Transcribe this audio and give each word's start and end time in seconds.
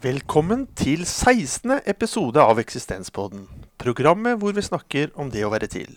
Velkommen 0.00 0.62
til 0.80 1.02
16. 1.04 1.74
episode 1.84 2.40
av 2.40 2.56
Eksistenspodden. 2.56 3.42
Programmet 3.76 4.38
hvor 4.40 4.54
vi 4.56 4.62
snakker 4.64 5.10
om 5.12 5.28
det 5.28 5.42
å 5.44 5.50
være 5.52 5.66
til. 5.68 5.90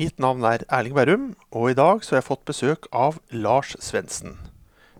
Mitt 0.00 0.16
navn 0.16 0.46
er 0.48 0.64
Erling 0.72 0.94
Bærum, 0.96 1.26
og 1.52 1.66
i 1.68 1.76
dag 1.76 2.00
så 2.00 2.14
har 2.14 2.22
jeg 2.22 2.26
fått 2.30 2.46
besøk 2.48 2.88
av 2.96 3.18
Lars 3.28 3.74
Svendsen. 3.84 4.38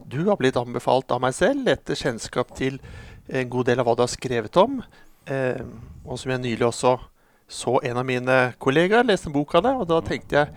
Du 0.05 0.19
har 0.27 0.37
blitt 0.37 0.59
anbefalt 0.61 1.09
av 1.17 1.23
meg 1.25 1.33
selv 1.39 1.73
etter 1.73 1.97
kjennskap 1.97 2.53
til 2.61 2.77
en 3.25 3.49
god 3.49 3.71
del 3.71 3.81
av 3.81 3.89
hva 3.89 3.97
du 3.97 4.05
har 4.05 4.13
skrevet 4.13 4.61
om. 4.61 4.83
Eh, 5.25 5.65
og 6.05 6.21
som 6.21 6.35
jeg 6.35 6.45
nylig 6.45 6.69
også 6.69 6.99
så 7.49 7.79
en 7.89 8.03
av 8.05 8.09
mine 8.13 8.39
kollegaer 8.61 9.09
leste 9.09 9.33
en 9.33 9.39
bok 9.41 9.57
av 9.57 9.65
det, 9.65 9.73
og 9.81 9.89
da 9.89 10.03
tenkte 10.05 10.43
jeg 10.43 10.53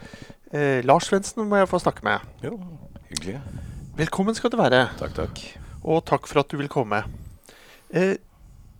eh, 0.52 0.84
Lars 0.84 1.08
Svendsen 1.08 1.48
må 1.48 1.63
jeg 1.63 1.72
få 1.72 1.80
snakke 1.80 2.03
med. 2.11 2.27
Jo, 2.44 2.58
hyggelig. 3.08 3.39
Velkommen 4.03 4.36
skal 4.36 4.52
du 4.52 4.59
være. 4.59 4.89
Takk, 5.00 5.16
takk. 5.23 5.45
Og 5.88 6.03
takk 6.03 6.27
for 6.27 6.44
at 6.44 6.52
du 6.52 6.59
vil 6.59 6.67
komme. 6.67 7.05
Eh, 7.91 8.16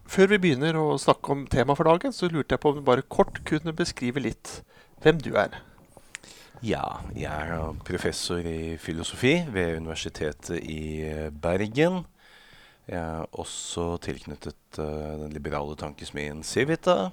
før 0.08 0.32
vi 0.32 0.40
begynner 0.40 0.78
å 0.80 0.96
snakke 1.00 1.34
om 1.34 1.44
temaet 1.52 1.80
for 1.80 1.90
dagen, 1.90 2.14
så 2.16 2.30
lurte 2.32 2.56
jeg 2.56 2.64
på 2.64 2.72
om 2.72 2.80
du 2.80 2.86
bare 2.88 3.04
kort 3.04 3.42
kunne 3.48 3.76
beskrive 3.76 4.24
litt 4.24 4.62
hvem 5.04 5.20
du 5.20 5.34
er. 5.40 5.60
Ja, 6.64 7.02
jeg 7.18 7.26
er 7.28 7.74
professor 7.88 8.46
i 8.46 8.78
filosofi 8.80 9.34
ved 9.50 9.80
Universitetet 9.82 10.62
i 10.62 11.10
Bergen. 11.44 12.04
Jeg 12.86 13.02
er 13.02 13.40
også 13.40 13.96
tilknyttet 14.04 14.80
uh, 14.80 15.18
den 15.24 15.34
liberale 15.34 15.74
tankesmien 15.80 16.44
Civita. 16.46 17.12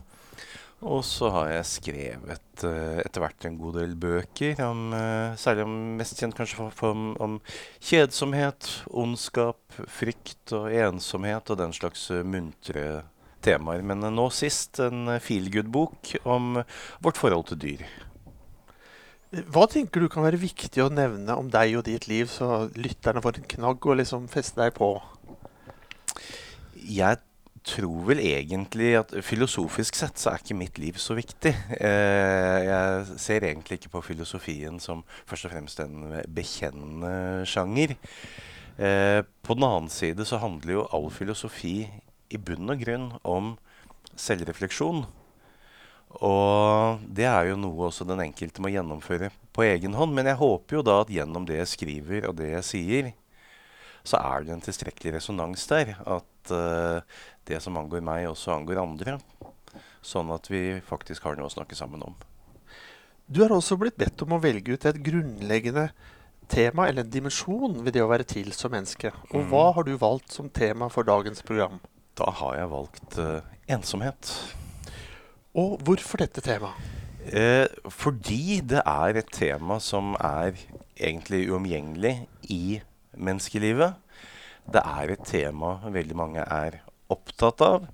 Og 0.79 1.01
så 1.03 1.27
har 1.35 1.49
jeg 1.51 1.67
skrevet 1.67 2.63
uh, 2.63 2.99
etter 3.03 3.23
hvert 3.23 3.47
en 3.49 3.57
god 3.59 3.81
del 3.81 3.97
bøker, 3.99 4.61
om, 4.63 4.93
uh, 4.95 5.35
særlig 5.35 5.65
om 5.67 5.75
mest 5.99 6.21
kjent 6.21 6.37
kanskje 6.39 6.61
for, 6.61 6.75
for, 6.79 6.95
om, 6.95 7.09
om 7.19 7.39
kjedsomhet, 7.83 8.69
ondskap, 8.87 9.59
frykt 9.91 10.55
og 10.55 10.71
ensomhet 10.71 11.51
og 11.51 11.59
den 11.59 11.75
slags 11.75 12.07
uh, 12.15 12.23
muntre 12.23 13.03
temaer. 13.43 13.83
Men 13.83 14.07
nå 14.15 14.29
sist 14.35 14.79
en 14.85 15.17
feelgood-bok 15.23 16.15
om 16.23 16.61
vårt 17.03 17.19
forhold 17.19 17.51
til 17.51 17.63
dyr. 17.65 17.87
Hva 19.53 19.67
tenker 19.69 20.01
du 20.01 20.09
kan 20.09 20.25
være 20.25 20.41
viktig 20.41 20.81
å 20.81 20.93
nevne 20.95 21.35
om 21.37 21.51
deg 21.53 21.75
og 21.77 21.89
ditt 21.91 22.07
liv, 22.09 22.31
så 22.33 22.69
lytterne 22.79 23.21
får 23.21 23.43
en 23.43 23.51
knagg 23.59 23.85
å 23.85 23.99
liksom 23.99 24.31
feste 24.33 24.63
deg 24.63 24.73
på? 24.79 24.95
Jeg 26.89 27.19
tror 27.69 28.07
vel 28.09 28.21
egentlig 28.25 28.95
at 28.99 29.13
filosofisk 29.25 29.99
sett 29.99 30.21
så 30.21 30.33
er 30.33 30.43
ikke 30.43 30.57
mitt 30.59 30.81
liv 30.81 30.99
så 31.01 31.17
viktig. 31.19 31.53
Eh, 31.79 32.59
jeg 32.65 33.19
ser 33.21 33.47
egentlig 33.47 33.81
ikke 33.81 33.95
på 33.97 34.05
filosofien 34.11 34.81
som 34.83 35.05
først 35.29 35.49
og 35.49 35.55
fremst 35.55 35.83
en 35.85 36.07
bekjennende 36.35 37.45
sjanger. 37.49 37.97
Eh, 38.79 39.21
på 39.43 39.59
den 39.59 39.67
annen 39.69 39.93
side 39.93 40.25
så 40.29 40.41
handler 40.43 40.79
jo 40.79 40.89
all 40.95 41.09
filosofi 41.13 41.77
i 42.29 42.41
bunn 42.41 42.71
og 42.71 42.83
grunn 42.83 43.09
om 43.27 43.55
selvrefleksjon. 44.19 45.05
Og 46.25 47.03
det 47.05 47.27
er 47.29 47.51
jo 47.51 47.59
noe 47.61 47.89
også 47.91 48.07
den 48.09 48.23
enkelte 48.25 48.63
må 48.65 48.73
gjennomføre 48.73 49.31
på 49.53 49.67
egen 49.67 49.97
hånd. 49.99 50.15
Men 50.17 50.31
jeg 50.31 50.41
håper 50.41 50.79
jo 50.79 50.85
da 50.87 51.01
at 51.03 51.13
gjennom 51.13 51.47
det 51.49 51.61
jeg 51.61 51.73
skriver 51.75 52.29
og 52.31 52.39
det 52.41 52.53
jeg 52.55 52.69
sier, 52.69 53.11
så 54.09 54.21
er 54.23 54.47
det 54.47 54.55
en 54.55 54.65
tilstrekkelig 54.65 55.19
resonans 55.19 55.67
der. 55.69 55.97
At 56.09 56.55
uh, 56.55 57.05
det 57.49 57.61
som 57.65 57.77
angår 57.81 58.05
meg, 58.05 58.29
også 58.29 58.55
angår 58.55 58.83
andre. 58.83 59.19
Sånn 60.05 60.31
at 60.35 60.47
vi 60.51 60.79
faktisk 60.85 61.27
har 61.27 61.37
noe 61.39 61.49
å 61.49 61.53
snakke 61.53 61.77
sammen 61.79 62.05
om. 62.07 62.15
Du 63.29 63.43
har 63.43 63.53
også 63.53 63.77
blitt 63.77 63.99
bedt 64.01 64.23
om 64.25 64.37
å 64.37 64.41
velge 64.41 64.73
ut 64.73 64.87
et 64.89 65.03
grunnleggende 65.05 65.91
tema 66.49 66.87
eller 66.89 67.05
en 67.05 67.13
dimensjon 67.13 67.83
ved 67.85 67.93
det 67.97 68.01
å 68.05 68.09
være 68.09 68.25
til 68.29 68.53
som 68.57 68.73
menneske. 68.73 69.13
Og 69.35 69.43
Mm. 69.43 69.51
hva 69.51 69.75
har 69.75 69.85
du 69.85 69.97
valgt 70.01 70.33
som 70.33 70.49
tema 70.49 70.89
for 70.89 71.05
dagens 71.05 71.43
program? 71.43 71.81
Da 72.17 72.31
har 72.31 72.57
jeg 72.57 72.71
valgt 72.71 73.19
uh, 73.19 73.41
ensomhet. 73.69 74.33
Og 75.55 75.79
hvorfor 75.85 76.19
dette 76.19 76.41
temaet? 76.41 76.75
Eh, 77.29 77.69
fordi 77.91 78.61
det 78.65 78.81
er 78.87 79.19
et 79.21 79.31
tema 79.31 79.79
som 79.79 80.15
er 80.15 80.57
egentlig 80.97 81.51
uomgjengelig 81.51 82.27
i 82.49 82.81
menneskelivet. 83.17 83.95
Det 84.73 84.81
er 84.81 85.13
et 85.13 85.25
tema 85.25 85.79
veldig 85.85 86.17
mange 86.17 86.41
er 86.41 86.81
opptatt 87.13 87.63
av. 87.65 87.87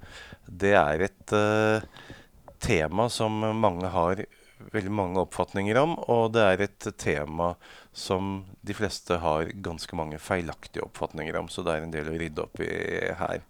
Det 0.47 0.75
er 0.79 1.07
et 1.09 1.35
eh, 1.37 1.85
tema 2.65 3.09
som 3.13 3.43
mange 3.61 3.91
har 3.93 4.25
veldig 4.73 4.93
mange 4.95 5.21
oppfatninger 5.21 5.77
om, 5.81 5.97
og 6.11 6.33
det 6.35 6.45
er 6.45 6.65
et 6.65 6.89
tema 7.01 7.53
som 7.93 8.45
de 8.65 8.75
fleste 8.77 9.19
har 9.21 9.51
ganske 9.65 9.97
mange 9.99 10.19
feilaktige 10.23 10.85
oppfatninger 10.87 11.37
om, 11.39 11.51
så 11.53 11.65
det 11.65 11.75
er 11.75 11.85
en 11.85 11.95
del 11.95 12.11
å 12.11 12.17
rydde 12.19 12.45
opp 12.47 12.63
i 12.65 12.73
her. 13.19 13.45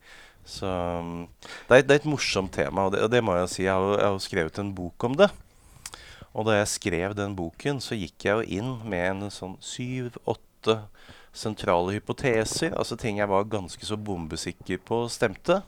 Så 0.45 0.69
mm, 0.69 1.23
det 1.69 1.79
er, 1.79 1.87
det 1.87 1.95
er 1.95 2.03
et 2.03 2.11
morsomt 2.11 2.53
tema, 2.55 2.87
og 2.87 2.95
det, 2.95 3.05
og 3.07 3.13
det 3.13 3.23
må 3.25 3.37
jeg 3.39 3.53
si. 3.53 3.65
Jeg 3.65 3.73
har, 3.73 3.99
jeg 4.01 4.11
har 4.11 4.23
skrevet 4.27 4.61
en 4.61 4.75
bok 4.77 5.09
om 5.09 5.17
det. 5.23 5.31
Og 6.35 6.49
da 6.49 6.59
jeg 6.59 6.73
skrev 6.73 7.15
den 7.17 7.37
boken, 7.39 7.81
så 7.81 7.97
gikk 7.97 8.27
jeg 8.27 8.41
jo 8.41 8.59
inn 8.59 8.73
med 8.91 9.07
en 9.07 9.33
sånn 9.33 9.55
syv-åtte 9.63 10.81
sentrale 11.35 11.97
hypoteser. 11.97 12.75
Altså 12.79 12.97
ting 13.01 13.19
jeg 13.21 13.31
var 13.31 13.49
ganske 13.51 13.87
så 13.87 13.99
bombesikker 13.99 14.81
på 14.87 15.05
stemte. 15.13 15.61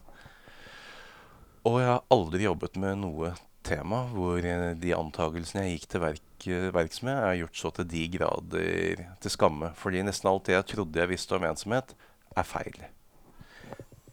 Og 1.67 1.81
jeg 1.83 1.91
har 1.91 2.05
aldri 2.15 2.47
jobbet 2.47 2.79
med 2.79 3.01
noe 3.03 3.33
tema 3.67 4.05
hvor 4.13 4.39
eh, 4.39 4.75
de 4.79 4.93
antagelsene 4.95 5.65
jeg 5.65 5.77
gikk 5.77 5.89
til 5.91 6.03
verk, 6.05 6.47
eh, 6.47 6.69
verks 6.75 7.03
med, 7.03 7.19
er 7.19 7.41
gjort 7.41 7.59
så 7.59 7.73
til 7.75 7.89
de 7.91 8.05
grader 8.15 9.03
til 9.23 9.35
skamme. 9.35 9.73
Fordi 9.79 10.05
nesten 10.07 10.31
alt 10.31 10.47
det 10.47 10.55
jeg 10.55 10.69
trodde 10.75 11.03
jeg 11.03 11.11
visste 11.11 11.39
om 11.39 11.49
ensomhet, 11.49 11.97
er 12.37 12.47
feil. 12.47 12.79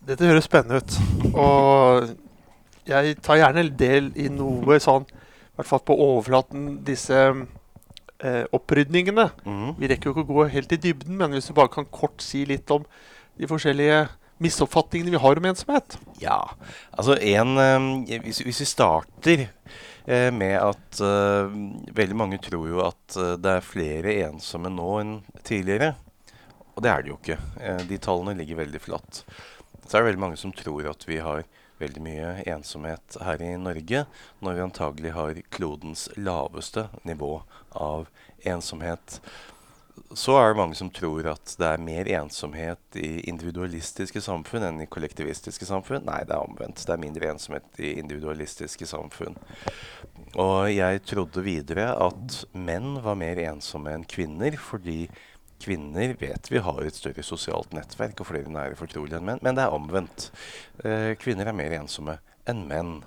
Dette 0.03 0.27
høres 0.27 0.49
spennende 0.49 0.81
ut. 0.81 0.97
Og 1.37 2.09
jeg 2.89 3.19
tar 3.23 3.39
gjerne 3.39 3.69
del 3.79 4.09
i 4.19 4.27
noe 4.33 4.79
sånn, 4.83 5.05
i 5.05 5.59
hvert 5.59 5.69
fall 5.69 5.83
på 5.85 5.95
overflaten, 6.01 6.79
disse 6.83 7.19
eh, 8.23 8.43
opprydningene. 8.55 9.29
Mm. 9.45 9.69
Vi 9.79 9.89
rekker 9.91 10.09
jo 10.09 10.15
ikke 10.15 10.25
å 10.25 10.33
gå 10.33 10.49
helt 10.55 10.75
i 10.75 10.81
dybden, 10.87 11.17
men 11.19 11.35
hvis 11.35 11.49
du 11.49 11.55
bare 11.57 11.71
kan 11.73 11.87
kort 11.91 12.23
si 12.23 12.45
litt 12.49 12.71
om 12.73 12.85
de 13.39 13.49
forskjellige 13.49 14.05
misoppfatningene 14.43 15.13
vi 15.13 15.21
har 15.23 15.39
om 15.39 15.47
ensomhet. 15.49 15.97
Ja, 16.21 16.39
altså 16.91 17.17
en 17.19 17.57
eh, 17.61 18.19
hvis, 18.25 18.41
hvis 18.45 18.63
vi 18.63 18.69
starter 18.69 19.45
eh, 19.45 20.29
med 20.33 20.57
at 20.59 21.01
eh, 21.03 21.57
veldig 21.95 22.17
mange 22.19 22.41
tror 22.43 22.67
jo 22.71 22.83
at 22.85 23.17
eh, 23.19 23.35
det 23.41 23.57
er 23.57 23.67
flere 23.67 24.17
ensomme 24.27 24.71
nå 24.73 24.89
enn 25.01 25.17
tidligere. 25.45 25.93
Og 26.73 26.81
det 26.83 26.89
er 26.89 27.03
det 27.03 27.11
jo 27.13 27.19
ikke. 27.19 27.39
Eh, 27.61 27.83
de 27.89 27.99
tallene 28.01 28.37
ligger 28.39 28.63
veldig 28.63 28.81
flatt. 28.81 29.23
Så 29.83 29.97
er 29.97 30.01
det 30.01 30.13
veldig 30.13 30.23
mange 30.25 30.39
som 30.41 30.53
tror 30.55 30.89
at 30.89 31.05
vi 31.07 31.19
har 31.23 31.45
veldig 31.81 32.03
mye 32.05 32.33
ensomhet 32.49 33.17
her 33.23 33.41
i 33.41 33.53
Norge, 33.59 34.05
når 34.43 34.57
vi 34.57 34.65
antagelig 34.67 35.15
har 35.15 35.41
klodens 35.53 36.07
laveste 36.17 36.87
nivå 37.07 37.41
av 37.71 38.07
ensomhet. 38.45 39.19
Så 40.13 40.35
er 40.37 40.51
det 40.51 40.57
mange 40.57 40.77
som 40.77 40.89
tror 40.93 41.25
at 41.29 41.55
det 41.57 41.67
er 41.67 41.81
mer 41.81 42.07
ensomhet 42.17 42.97
i 42.97 43.23
individualistiske 43.29 44.21
samfunn 44.21 44.65
enn 44.67 44.81
i 44.85 44.89
kollektivistiske 44.89 45.67
samfunn. 45.69 46.05
Nei, 46.05 46.21
det 46.29 46.35
er 46.35 46.45
omvendt. 46.45 46.81
Det 46.85 46.93
er 46.93 47.01
mindre 47.01 47.29
ensomhet 47.33 47.81
i 47.81 47.95
individualistiske 48.01 48.87
samfunn. 48.89 49.37
Og 50.41 50.69
jeg 50.73 51.03
trodde 51.09 51.45
videre 51.45 51.91
at 51.93 52.39
menn 52.57 52.97
var 53.05 53.17
mer 53.21 53.41
ensomme 53.45 53.93
enn 53.93 54.05
kvinner, 54.09 54.57
fordi 54.57 55.07
kvinner 55.63 56.13
vet 56.19 56.49
vi 56.51 56.61
har 56.63 56.83
et 56.83 56.97
større 56.97 57.23
sosialt 57.25 57.73
nettverk 57.75 58.19
og 58.21 58.29
flere 58.29 58.51
nære 58.51 58.77
fortrolige 58.79 59.19
enn 59.19 59.27
menn. 59.29 59.41
Men 59.45 59.57
det 59.57 59.65
er 59.65 59.75
omvendt. 59.75 60.29
Eh, 60.83 61.13
kvinner 61.21 61.49
er 61.49 61.57
mer 61.57 61.75
ensomme 61.79 62.19
enn 62.49 62.65
menn. 62.69 62.97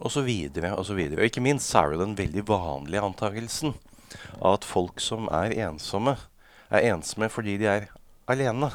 Og 0.00 0.12
så 0.12 0.24
videre 0.24 0.74
og 0.76 0.86
så 0.88 0.96
videre. 0.96 1.22
Og 1.22 1.30
ikke 1.30 1.44
minst 1.44 1.74
er 1.76 1.92
det 1.92 2.00
den 2.02 2.16
veldig 2.18 2.44
vanlige 2.48 3.04
antakelsen 3.04 3.74
av 4.40 4.58
at 4.58 4.66
folk 4.66 5.02
som 5.02 5.28
er 5.34 5.54
ensomme, 5.66 6.16
er 6.70 6.92
ensomme 6.92 7.28
fordi 7.32 7.58
de 7.60 7.68
er 7.70 7.90
alene. 8.30 8.70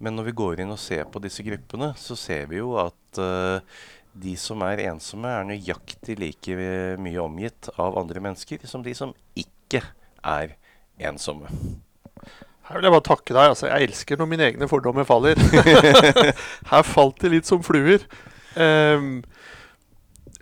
Men 0.00 0.16
når 0.16 0.30
vi 0.30 0.36
går 0.40 0.62
inn 0.62 0.72
og 0.72 0.80
ser 0.80 1.06
på 1.12 1.22
disse 1.22 1.44
gruppene, 1.44 1.92
så 2.00 2.16
ser 2.18 2.48
vi 2.50 2.60
jo 2.60 2.74
at 2.80 3.20
eh, 3.20 3.78
de 4.20 4.34
som 4.40 4.62
er 4.66 4.82
ensomme, 4.88 5.28
er 5.30 5.46
nøyaktig 5.46 6.16
like 6.18 6.56
mye 7.00 7.20
omgitt 7.22 7.70
av 7.78 7.98
andre 8.00 8.22
mennesker 8.24 8.64
som 8.66 8.82
de 8.86 8.96
som 8.96 9.14
ikke 9.38 9.84
er 10.26 10.56
ensomme. 10.98 11.52
Her 12.70 12.78
vil 12.78 12.86
jeg 12.86 12.94
bare 12.94 13.08
takke 13.08 13.34
deg. 13.34 13.50
altså 13.50 13.66
Jeg 13.66 13.90
elsker 13.90 14.20
når 14.20 14.28
mine 14.30 14.46
egne 14.46 14.68
fordommer 14.70 15.06
faller. 15.08 15.40
Her 16.70 16.86
falt 16.86 17.18
de 17.24 17.32
litt 17.32 17.48
som 17.50 17.64
fluer. 17.66 18.04
Um, 18.54 19.20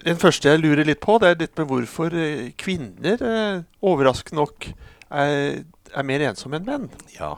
den 0.05 0.21
første 0.21 0.53
jeg 0.53 0.61
lurer 0.63 0.87
litt 0.87 1.01
på, 1.03 1.17
det 1.19 1.31
er 1.31 1.41
litt 1.41 1.57
med 1.59 1.67
hvorfor 1.73 2.15
eh, 2.15 2.51
kvinner 2.61 3.19
eh, 3.25 3.65
overraskende 3.83 4.39
nok 4.39 4.69
er, 4.69 5.65
er 5.65 6.07
mer 6.07 6.25
ensomme 6.29 6.61
enn 6.61 6.69
menn. 6.69 6.87
Ja, 7.17 7.33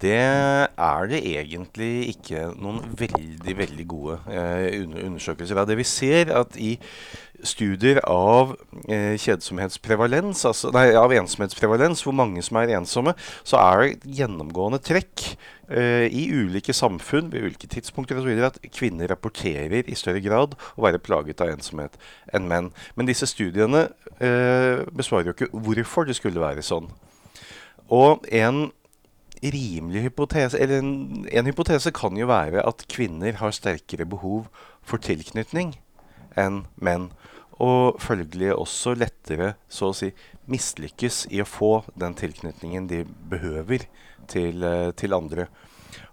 Det 0.00 0.16
er 0.16 1.06
det 1.10 1.20
egentlig 1.20 1.92
ikke 2.16 2.48
noen 2.56 2.80
veldig 2.98 3.54
veldig 3.60 3.86
gode 3.88 4.18
eh, 4.32 4.80
undersøkelser 4.82 5.60
av. 5.60 5.68
Det 5.70 5.78
vi 5.78 5.86
ser 5.86 6.32
at 6.34 6.58
i 6.58 6.74
studier 7.46 8.00
av 8.08 8.54
eh, 8.88 9.16
kjedsomhetsprevalens, 9.20 10.44
altså, 10.48 10.70
nei, 10.74 10.90
av 10.98 11.12
ensomhetsprevalens, 11.14 12.02
hvor 12.04 12.16
mange 12.16 12.42
som 12.44 12.58
er 12.60 12.74
ensomme, 12.78 13.14
så 13.46 13.60
er 13.60 13.82
det 13.82 14.14
gjennomgående 14.20 14.80
trekk 14.84 15.24
eh, 15.68 16.06
i 16.06 16.26
ulike 16.32 16.74
samfunn 16.76 17.30
ved 17.32 17.46
ulike 17.48 17.70
tidspunkter 17.70 18.20
osv. 18.20 18.32
at 18.46 18.60
kvinner 18.74 19.10
rapporterer 19.10 19.88
i 19.88 19.98
større 19.98 20.22
grad 20.24 20.56
å 20.76 20.86
være 20.86 21.02
plaget 21.02 21.42
av 21.44 21.52
ensomhet 21.54 21.96
enn 22.34 22.48
menn. 22.50 22.72
Men 22.96 23.10
disse 23.10 23.28
studiene 23.30 23.88
eh, 24.18 24.86
besvarer 24.92 25.30
jo 25.30 25.36
ikke 25.36 25.52
hvorfor 25.52 26.08
det 26.08 26.18
skulle 26.20 26.42
være 26.42 26.66
sånn. 26.66 26.90
Og 27.90 28.26
en 28.30 28.68
rimelig 29.40 30.04
hypotese, 30.04 30.58
eller 30.60 30.82
en, 30.82 31.24
en 31.32 31.48
hypotese 31.48 31.92
kan 31.96 32.18
jo 32.18 32.28
være 32.28 32.60
at 32.66 32.84
kvinner 32.92 33.38
har 33.40 33.54
sterkere 33.56 34.04
behov 34.08 34.50
for 34.84 35.00
tilknytning 35.00 35.78
enn 36.38 36.64
menn 36.76 37.10
og 37.60 37.98
følgelig 38.00 38.54
også 38.54 38.94
lettere 38.96 39.54
så 39.68 39.90
å 39.90 39.96
si 39.96 40.10
mislykkes 40.50 41.26
i 41.30 41.42
å 41.42 41.48
få 41.48 41.82
den 41.98 42.16
tilknytningen 42.16 42.88
de 42.88 43.02
behøver 43.04 43.84
til, 44.30 44.64
eh, 44.64 44.92
til 44.96 45.14
andre. 45.14 45.46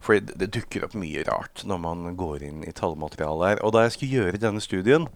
For 0.01 0.19
det, 0.19 0.35
det, 0.41 0.51
dukker 0.55 0.85
opp 0.87 0.95
mye 0.97 1.23
rart 1.27 1.63
når 1.67 1.79
man 1.81 2.15
går 2.17 2.43
inn 2.49 2.63
i 2.67 2.73
tallmaterialet 2.75 3.47
her. 3.47 3.63
Og 3.63 3.73
da 3.75 3.85
jeg 3.85 3.95
skulle 3.95 4.19
gjøre 4.21 4.41
denne 4.41 4.63
studien, 4.63 5.07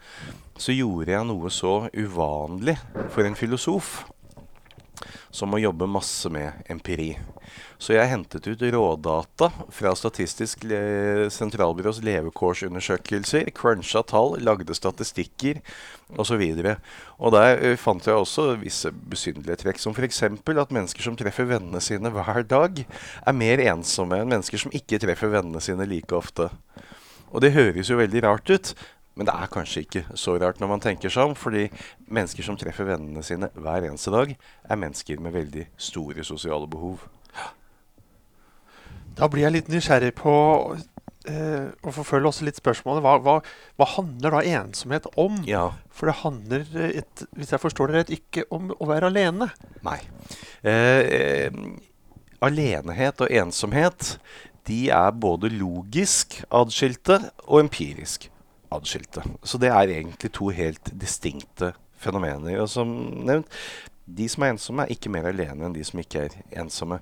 så 0.55 0.75
gjorde 0.75 1.11
jeg 1.11 1.27
noe 1.27 1.51
så 1.51 1.75
uvanlig 1.91 2.77
for 3.11 3.27
en 3.27 3.37
filosof 3.37 4.05
som 5.31 5.51
må 5.51 5.61
jobbe 5.61 5.87
masse 5.89 6.29
med 6.31 6.65
empiri. 6.71 7.15
Så 7.81 7.95
jeg 7.95 8.11
hentet 8.11 8.45
ut 8.45 8.61
rådata 8.61 9.49
fra 9.73 9.93
Statistisk 9.97 10.67
sentralbyrås 11.33 12.01
levekårsundersøkelser, 12.05 13.49
cruncha 13.57 14.03
tall, 14.07 14.37
lagde 14.43 14.75
statistikker 14.77 15.61
osv. 16.19 16.43
Og, 16.43 16.71
og 17.17 17.35
der 17.35 17.63
uh, 17.63 17.77
fant 17.79 18.07
jeg 18.07 18.17
også 18.17 18.51
visse 18.61 18.91
besynderlige 18.91 19.63
trekk, 19.63 19.81
som 19.81 19.95
f.eks. 19.95 20.23
at 20.27 20.75
mennesker 20.75 21.07
som 21.07 21.17
treffer 21.19 21.49
vennene 21.49 21.81
sine 21.83 22.11
hver 22.13 22.43
dag, 22.47 22.83
er 23.25 23.37
mer 23.37 23.63
ensomme 23.71 24.19
enn 24.19 24.31
mennesker 24.31 24.61
som 24.61 24.75
ikke 24.75 25.01
treffer 25.01 25.33
vennene 25.33 25.63
sine 25.63 25.87
like 25.89 26.15
ofte. 26.15 26.51
Og 27.31 27.41
det 27.43 27.55
høres 27.55 27.89
jo 27.89 27.99
veldig 27.99 28.25
rart 28.27 28.51
ut, 28.51 28.73
men 29.21 29.27
det 29.29 29.35
er 29.37 29.49
kanskje 29.53 29.81
ikke 29.85 30.01
så 30.17 30.33
rart 30.41 30.57
når 30.57 30.69
man 30.71 30.81
tenker 30.81 31.11
seg 31.13 31.29
om, 31.29 31.35
fordi 31.37 31.67
mennesker 32.09 32.45
som 32.47 32.55
treffer 32.57 32.87
vennene 32.87 33.21
sine 33.21 33.51
hver 33.53 33.85
eneste 33.85 34.09
dag, 34.09 34.31
er 34.33 34.79
mennesker 34.81 35.21
med 35.21 35.35
veldig 35.35 35.67
store 35.77 36.25
sosiale 36.25 36.65
behov. 36.71 37.03
Da 39.19 39.29
blir 39.29 39.45
jeg 39.45 39.53
litt 39.53 39.69
nysgjerrig 39.69 40.15
på 40.17 40.33
eh, 41.29 41.69
å 41.69 41.93
forfølge 41.93 42.31
også 42.31 42.49
litt 42.49 42.57
spørsmålet. 42.57 43.05
Hva, 43.05 43.13
hva, 43.21 43.37
hva 43.77 43.89
handler 43.93 44.39
da 44.39 44.41
ensomhet 44.63 45.05
om? 45.13 45.37
Ja. 45.45 45.67
For 45.93 46.09
det 46.09 46.17
handler, 46.23 46.65
et, 46.89 47.25
hvis 47.37 47.53
jeg 47.53 47.61
forstår 47.61 47.93
det 47.93 47.99
rett, 47.99 48.17
ikke 48.17 48.49
om 48.49 48.73
å 48.73 48.89
være 48.89 49.13
alene. 49.13 49.51
Nei. 49.85 49.99
Eh, 50.65 51.05
eh, 51.05 51.63
alenehet 52.41 53.21
og 53.21 53.37
ensomhet 53.45 54.15
de 54.65 54.87
er 54.89 55.13
både 55.13 55.53
logisk 55.53 56.41
adskilte 56.49 57.21
og 57.45 57.67
empirisk 57.67 58.31
adskilte. 58.71 59.23
Så 59.43 59.59
det 59.61 59.71
er 59.71 59.93
egentlig 59.99 60.31
to 60.33 60.49
helt 60.55 60.91
distinkte 61.01 61.73
fenomener. 62.01 62.61
Og 62.63 62.69
som 62.71 62.91
nevnt, 63.27 63.49
de 64.11 64.27
som 64.29 64.43
er 64.43 64.53
ensomme, 64.55 64.83
er 64.83 64.95
ikke 64.95 65.11
mer 65.13 65.29
alene 65.29 65.67
enn 65.67 65.75
de 65.75 65.83
som 65.87 66.01
ikke 66.01 66.25
er 66.25 66.35
ensomme. 66.63 66.99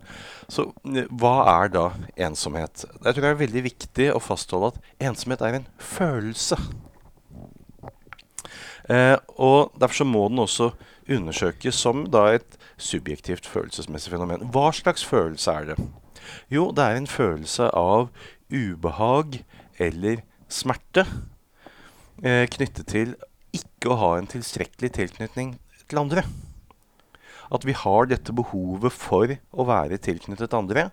Så 0.51 0.67
eh, 0.91 1.07
hva 1.09 1.35
er 1.55 1.71
da 1.73 1.85
ensomhet? 2.27 2.85
Jeg 2.85 3.15
tror 3.15 3.25
det 3.25 3.31
er 3.31 3.41
veldig 3.45 3.65
viktig 3.65 4.09
å 4.13 4.21
fastholde 4.21 4.73
at 4.73 5.09
ensomhet 5.09 5.43
er 5.45 5.59
en 5.59 5.67
følelse. 5.81 6.59
Eh, 8.89 9.15
og 9.37 9.73
Derfor 9.79 10.01
så 10.01 10.09
må 10.09 10.27
den 10.29 10.43
også 10.43 10.71
undersøkes 11.09 11.79
som 11.81 12.05
da 12.11 12.27
et 12.35 12.59
subjektivt 12.79 13.47
følelsesmessig 13.49 14.13
fenomen. 14.13 14.49
Hva 14.53 14.69
slags 14.75 15.05
følelse 15.05 15.55
er 15.55 15.71
det? 15.71 15.79
Jo, 16.53 16.69
det 16.75 16.85
er 16.85 16.99
en 16.99 17.09
følelse 17.09 17.71
av 17.73 18.09
ubehag 18.53 19.41
eller 19.81 20.21
smerte 20.49 21.05
knyttet 22.21 22.87
til 22.91 23.15
ikke 23.55 23.91
å 23.91 23.97
ha 24.01 24.11
en 24.17 24.29
tilstrekkelig 24.29 24.91
tilknytning 24.97 25.55
til 25.89 26.01
andre. 26.01 26.23
At 27.49 27.65
vi 27.65 27.73
har 27.73 28.09
dette 28.09 28.35
behovet 28.35 28.93
for 28.93 29.31
å 29.33 29.65
være 29.65 29.97
tilknyttet 30.03 30.53
andre. 30.53 30.89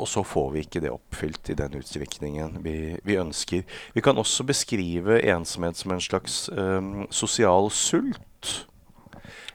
Og 0.00 0.08
så 0.08 0.22
får 0.24 0.52
vi 0.54 0.64
ikke 0.64 0.80
det 0.80 0.92
oppfylt 0.92 1.50
i 1.52 1.56
den 1.58 1.76
utstrekningen 1.76 2.60
vi, 2.64 2.96
vi 3.04 3.18
ønsker. 3.20 3.64
Vi 3.92 4.04
kan 4.04 4.18
også 4.20 4.46
beskrive 4.48 5.20
ensomhet 5.20 5.76
som 5.76 5.92
en 5.92 6.04
slags 6.04 6.46
um, 6.56 7.04
sosial 7.12 7.68
sult. 7.74 8.52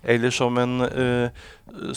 Eller 0.03 0.33
som 0.33 0.57
en 0.61 0.81
uh, 0.85 1.29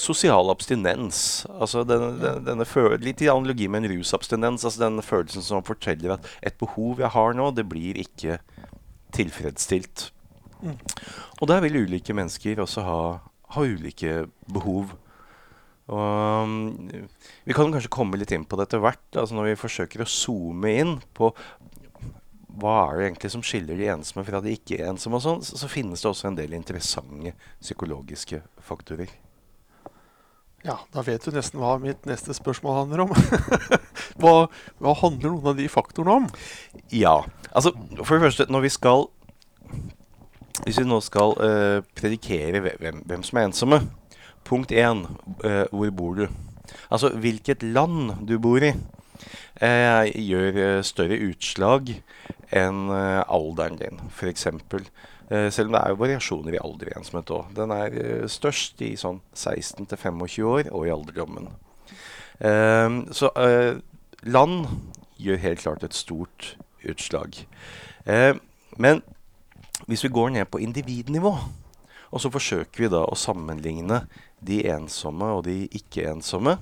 sosial 0.00 0.50
abstinens. 0.52 1.46
Altså 1.52 1.84
denne, 1.88 2.12
denne, 2.20 2.44
denne 2.64 2.98
litt 3.02 3.22
i 3.22 3.28
analogi 3.32 3.68
med 3.68 3.84
en 3.84 3.96
rusabstinens. 3.96 4.64
Altså 4.64 4.86
denne 4.86 5.04
følelsen 5.04 5.44
som 5.44 5.66
forteller 5.66 6.16
at 6.16 6.30
et 6.42 6.58
behov 6.60 7.02
jeg 7.02 7.12
har 7.16 7.36
nå, 7.36 7.50
det 7.56 7.68
blir 7.68 8.00
ikke 8.00 8.40
tilfredsstilt. 9.16 10.10
Mm. 10.62 10.76
Og 11.40 11.48
der 11.48 11.62
vil 11.64 11.82
ulike 11.84 12.14
mennesker 12.16 12.60
også 12.60 12.84
ha, 12.86 13.00
ha 13.56 13.62
ulike 13.64 14.26
behov. 14.52 14.92
Og 15.90 16.44
um, 16.46 16.90
Vi 17.44 17.56
kan 17.56 17.72
kanskje 17.72 17.90
komme 17.92 18.20
litt 18.20 18.32
inn 18.34 18.46
på 18.46 18.58
det 18.58 18.68
etter 18.68 18.82
hvert, 18.82 19.02
altså 19.16 19.36
når 19.36 19.50
vi 19.50 19.60
forsøker 19.64 20.04
å 20.04 20.10
zoome 20.10 20.74
inn 20.82 20.92
på 21.16 21.32
hva 22.60 22.76
er 22.84 22.98
det 22.98 23.08
egentlig 23.08 23.32
som 23.32 23.42
skiller 23.44 23.78
de 23.78 23.88
ensomme 23.92 24.24
fra 24.26 24.40
de 24.44 24.54
ikke 24.56 24.80
ensomme, 24.86 25.18
og 25.20 25.24
sånn, 25.24 25.42
så, 25.44 25.70
finnes 25.70 26.02
det 26.02 26.10
også 26.10 26.30
en 26.30 26.38
del 26.38 26.54
interessante 26.56 27.34
psykologiske 27.60 28.42
faktorer. 28.64 29.12
Ja, 30.66 30.76
da 30.92 31.04
vet 31.06 31.24
du 31.24 31.32
nesten 31.32 31.60
hva 31.62 31.78
mitt 31.80 32.04
neste 32.08 32.34
spørsmål 32.36 32.82
handler 32.82 33.06
om. 33.06 33.14
hva, 34.20 34.34
hva, 34.76 34.92
handler 35.00 35.32
noen 35.32 35.52
av 35.54 35.56
de 35.56 35.68
faktorene 35.72 36.18
om? 36.20 36.28
Ja, 36.92 37.22
altså 37.48 37.72
for 38.02 38.18
det 38.18 38.26
første, 38.26 38.50
når 38.52 38.66
vi 38.66 38.74
skal 38.76 39.08
Hvis 40.66 40.76
vi 40.82 40.84
nå 40.84 40.98
skal 41.00 41.32
uh, 41.40 41.80
predikere 41.96 42.60
hvem, 42.60 43.00
hvem, 43.08 43.22
som 43.24 43.38
er 43.38 43.48
ensomme 43.48 43.78
Punkt 44.44 44.74
én, 44.76 45.06
uh, 45.44 45.64
hvor 45.72 45.92
bor 45.96 46.18
du? 46.18 46.26
Altså 46.92 47.14
hvilket 47.16 47.62
land 47.64 48.26
du 48.28 48.36
bor 48.42 48.60
i, 48.60 48.74
gjør 49.60 50.80
større 50.86 51.18
utslag 51.28 51.94
enn 52.50 52.90
alderen 52.90 53.78
din, 53.80 54.00
f.eks. 54.10 54.46
Eh, 55.30 55.50
selv 55.50 55.70
om 55.70 55.76
det 55.76 55.80
er 55.80 55.92
jo 55.92 56.00
variasjoner 56.00 56.56
i 56.56 56.60
alder 56.60 56.90
i 56.90 56.96
ensomhet 56.98 57.30
òg. 57.30 57.52
Den 57.54 57.70
er 57.74 57.94
eh, 57.94 58.24
størst 58.30 58.80
i 58.82 58.96
sånn 58.98 59.20
16 59.30 59.86
25 59.86 60.46
år 60.50 60.70
og 60.74 60.88
i 60.88 60.90
alderdommen. 60.94 61.46
Eh, 62.42 62.88
så 63.14 63.30
land 64.26 64.66
gjør 65.20 65.44
helt 65.44 65.62
klart 65.62 65.86
et 65.86 65.94
stort 65.94 66.54
utslag. 66.80 67.44
men 68.76 69.02
hvis 69.86 70.04
vi 70.04 70.08
går 70.08 70.30
ned 70.30 70.46
på 70.50 70.58
individnivå, 70.58 71.32
og 72.10 72.20
så 72.20 72.30
forsøker 72.32 72.82
vi 72.82 72.88
da 72.88 73.04
å 73.04 73.16
sammenligne 73.16 74.06
de 74.40 74.62
ensomme 74.72 75.24
og 75.24 75.44
de 75.44 75.68
ikke-ensomme, 75.68 76.56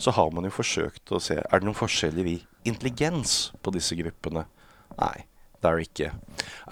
så 0.00 0.14
har 0.16 0.30
man 0.34 0.46
jo 0.48 0.54
forsøkt 0.54 1.12
å 1.14 1.20
se 1.22 1.38
er 1.40 1.60
det 1.60 1.66
noen 1.66 1.78
forskjeller 1.78 2.28
i 2.30 2.38
intelligens 2.68 3.50
på 3.62 3.74
disse 3.74 3.98
gruppene. 3.98 4.46
Nei. 4.98 5.26
Det 5.60 5.68
er 5.68 5.76
det 5.76 5.88
ikke. 5.90 6.06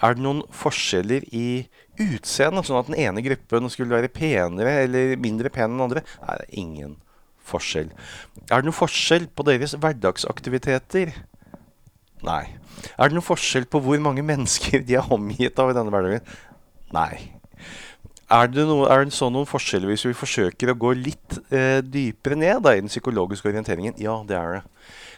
Er 0.01 0.15
det 0.17 0.23
noen 0.25 0.39
forskjeller 0.55 1.25
i 1.35 1.67
utseendet, 2.01 2.65
sånn 2.65 2.79
at 2.79 2.87
den 2.89 2.97
ene 2.97 3.21
gruppen 3.21 3.69
skulle 3.69 3.93
være 3.93 4.09
penere 4.09 4.79
eller 4.87 5.13
mindre 5.21 5.51
pen 5.53 5.67
enn 5.67 5.77
den 5.77 5.85
andre? 5.85 6.03
Nei, 6.23 6.37
det 6.39 6.47
er 6.47 6.57
ingen 6.57 6.95
forskjell. 7.49 7.91
Er 8.47 8.61
det 8.61 8.69
noen 8.69 8.79
forskjell 8.79 9.27
på 9.29 9.45
deres 9.45 9.75
hverdagsaktiviteter? 9.77 11.13
Nei. 12.25 12.43
Er 12.97 13.11
det 13.11 13.15
noen 13.15 13.29
forskjell 13.29 13.69
på 13.69 13.81
hvor 13.85 14.01
mange 14.01 14.25
mennesker 14.25 14.81
de 14.87 14.97
er 14.97 15.13
omgitt 15.13 15.61
av 15.61 15.69
i 15.69 15.77
denne 15.77 15.93
hverdagen? 15.93 16.25
Nei. 16.95 17.38
Er 18.29 18.45
det, 18.45 18.61
noe, 18.69 18.85
er 18.93 19.07
det 19.07 19.15
sånn 19.17 19.33
noen 19.33 19.47
forskjeller 19.49 19.89
hvis 19.89 20.03
vi 20.05 20.13
forsøker 20.13 20.69
å 20.69 20.77
gå 20.77 20.91
litt 20.93 21.39
eh, 21.49 21.79
dypere 21.81 22.35
ned 22.37 22.59
da, 22.61 22.75
i 22.77 22.81
den 22.83 22.91
psykologiske 22.91 23.49
orienteringen? 23.49 23.95
Ja, 23.97 24.19
det 24.29 24.35
er 24.37 24.51
det. 24.59 24.59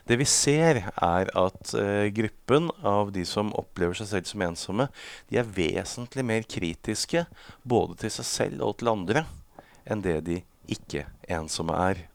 Det 0.07 0.17
vi 0.21 0.27
ser, 0.31 0.79
er 0.95 1.31
at 1.35 1.73
eh, 1.75 2.07
gruppen 2.15 2.69
av 2.87 3.11
de 3.11 3.25
som 3.27 3.51
opplever 3.59 3.99
seg 3.99 4.07
selv 4.13 4.29
som 4.29 4.45
ensomme, 4.45 4.85
de 5.27 5.41
er 5.41 5.49
vesentlig 5.57 6.23
mer 6.23 6.47
kritiske 6.47 7.25
både 7.67 7.99
til 7.99 8.13
seg 8.15 8.29
selv 8.29 8.63
og 8.69 8.77
til 8.79 8.93
andre 8.93 9.25
enn 9.83 10.03
det 10.05 10.15
de 10.29 10.37
ikke-ensomme 10.71 11.75
er. 11.91 12.05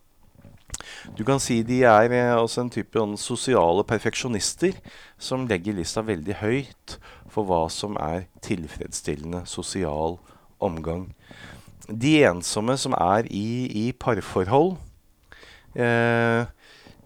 Du 1.12 1.20
kan 1.28 1.40
si 1.44 1.58
de 1.66 1.82
er 1.84 2.14
eh, 2.16 2.30
også 2.40 2.64
en 2.64 2.72
type 2.72 3.04
sosiale 3.20 3.84
perfeksjonister 3.84 4.80
som 5.20 5.44
legger 5.44 5.76
lista 5.76 6.00
veldig 6.08 6.38
høyt 6.40 6.96
for 7.28 7.44
hva 7.44 7.66
som 7.68 8.00
er 8.00 8.30
tilfredsstillende 8.48 9.44
sosial 9.44 10.16
omgang. 10.62 11.08
De 11.86 12.18
ensomme 12.26 12.74
som 12.80 12.94
er 12.98 13.28
i, 13.30 13.88
i 13.88 13.92
parforhold, 13.92 14.76
eh, 15.74 16.46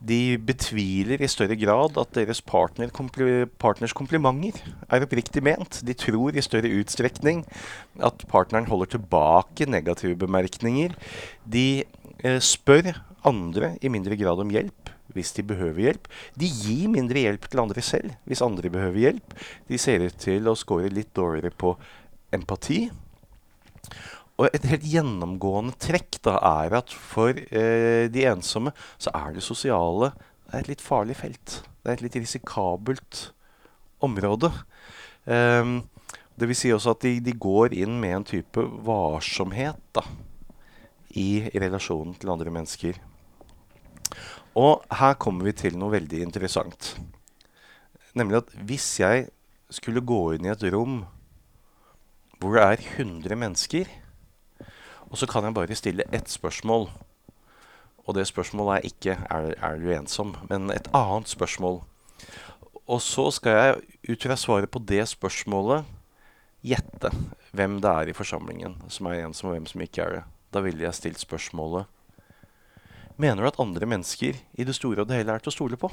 De 0.01 0.39
betviler 0.41 1.21
i 1.21 1.29
større 1.29 1.59
grad 1.61 1.99
at 2.01 2.15
deres 2.17 2.39
partner 2.41 2.89
kompli 2.89 3.45
partners 3.61 3.93
komplimenter 3.93 4.57
er 4.89 5.05
oppriktig 5.05 5.43
ment. 5.45 5.83
De 5.85 5.93
tror 5.93 6.33
i 6.33 6.41
større 6.41 6.71
utstrekning 6.73 7.43
at 8.01 8.25
partneren 8.31 8.65
holder 8.65 8.95
tilbake 8.97 9.69
negative 9.69 10.17
bemerkninger. 10.17 10.97
De 11.45 11.85
eh, 12.25 12.41
spør 12.41 12.95
andre 13.29 13.75
i 13.85 13.93
mindre 13.93 14.17
grad 14.17 14.41
om 14.41 14.49
hjelp 14.49 14.89
hvis 15.13 15.35
de 15.37 15.45
behøver 15.45 15.85
hjelp. 15.85 16.09
De 16.39 16.49
gir 16.49 16.89
mindre 16.89 17.27
hjelp 17.27 17.49
til 17.51 17.63
andre 17.63 17.85
selv 17.85 18.17
hvis 18.25 18.45
andre 18.47 18.71
behøver 18.73 19.05
hjelp. 19.05 19.37
De 19.69 19.79
ser 19.79 20.07
ut 20.07 20.17
til 20.23 20.49
å 20.49 20.57
score 20.59 20.89
litt 20.89 21.13
dårligere 21.17 21.53
på 21.53 21.75
empati. 22.33 22.87
Og 24.41 24.49
et 24.49 24.65
helt 24.71 24.87
gjennomgående 24.89 25.77
trekk 25.81 26.21
da 26.25 26.39
er 26.65 26.79
at 26.81 26.93
for 26.93 27.37
eh, 27.37 28.09
de 28.13 28.25
ensomme 28.31 28.73
så 28.97 29.13
er 29.13 29.35
det 29.37 29.45
sosiale 29.45 30.15
det 30.51 30.57
er 30.57 30.65
et 30.65 30.71
litt 30.73 30.83
farlig 30.83 31.15
felt. 31.15 31.53
Det 31.63 31.87
er 31.87 31.93
et 31.95 32.01
litt 32.03 32.17
risikabelt 32.19 33.21
område. 34.03 34.51
Um, 35.23 35.77
det 36.35 36.49
vil 36.51 36.59
si 36.59 36.73
også 36.75 36.97
at 36.97 37.05
de, 37.05 37.13
de, 37.23 37.37
går 37.39 37.77
inn 37.79 38.01
med 38.03 38.17
en 38.17 38.27
type 38.27 38.65
varsomhet 38.83 39.79
da, 39.95 40.03
i 41.15 41.45
relasjonen 41.55 42.17
til 42.19 42.33
andre 42.35 42.51
mennesker. 42.51 42.99
Og 44.59 44.83
her 44.99 45.15
kommer 45.23 45.47
vi 45.47 45.55
til 45.61 45.79
noe 45.79 45.95
veldig 45.95 46.25
interessant. 46.27 46.97
Nemlig 48.19 48.41
at 48.41 48.51
hvis 48.67 48.89
jeg 49.05 49.29
skulle 49.71 50.03
gå 50.03 50.33
inn 50.35 50.49
i 50.49 50.51
et 50.51 50.67
rom 50.75 51.05
hvor 52.41 52.57
det 52.57 52.63
er 52.65 52.85
100 52.97 53.37
mennesker, 53.37 53.89
og 55.11 55.19
så 55.19 55.27
kan 55.29 55.45
jeg 55.45 55.55
bare 55.55 55.77
stille 55.77 56.07
ett 56.15 56.31
spørsmål. 56.31 56.89
Og 58.07 58.15
det 58.17 58.27
spørsmålet 58.31 58.79
er 58.79 58.87
ikke 58.89 59.17
er, 59.31 59.55
er 59.61 59.79
du 59.79 59.91
ensom, 59.93 60.33
men 60.49 60.71
et 60.73 60.89
annet 60.97 61.29
spørsmål. 61.29 61.83
Og 62.87 63.03
så 63.03 63.29
skal 63.31 63.59
jeg 63.59 63.81
ut 64.09 64.23
fra 64.23 64.37
svaret 64.37 64.71
på 64.71 64.81
det 64.83 65.03
spørsmålet 65.09 65.85
gjette 66.65 67.11
hvem 67.53 67.79
det 67.83 67.91
er 67.91 68.11
i 68.11 68.17
forsamlingen 68.17 68.79
som 68.89 69.07
er 69.11 69.27
ensom, 69.27 69.51
og 69.51 69.59
hvem 69.59 69.69
som 69.69 69.85
ikke 69.85 70.03
er 70.03 70.17
det. 70.17 70.25
Da 70.51 70.65
ville 70.65 70.83
jeg 70.85 70.97
stilt 70.97 71.21
spørsmålet 71.21 71.87
Mener 73.21 73.43
du 73.43 73.49
at 73.51 73.59
andre 73.61 73.85
mennesker 73.85 74.39
i 74.57 74.65
det 74.65 74.75
store 74.75 75.03
og 75.03 75.09
det 75.11 75.19
hele 75.19 75.35
er 75.35 75.43
til 75.45 75.51
å 75.51 75.53
stole 75.53 75.77
på? 75.77 75.91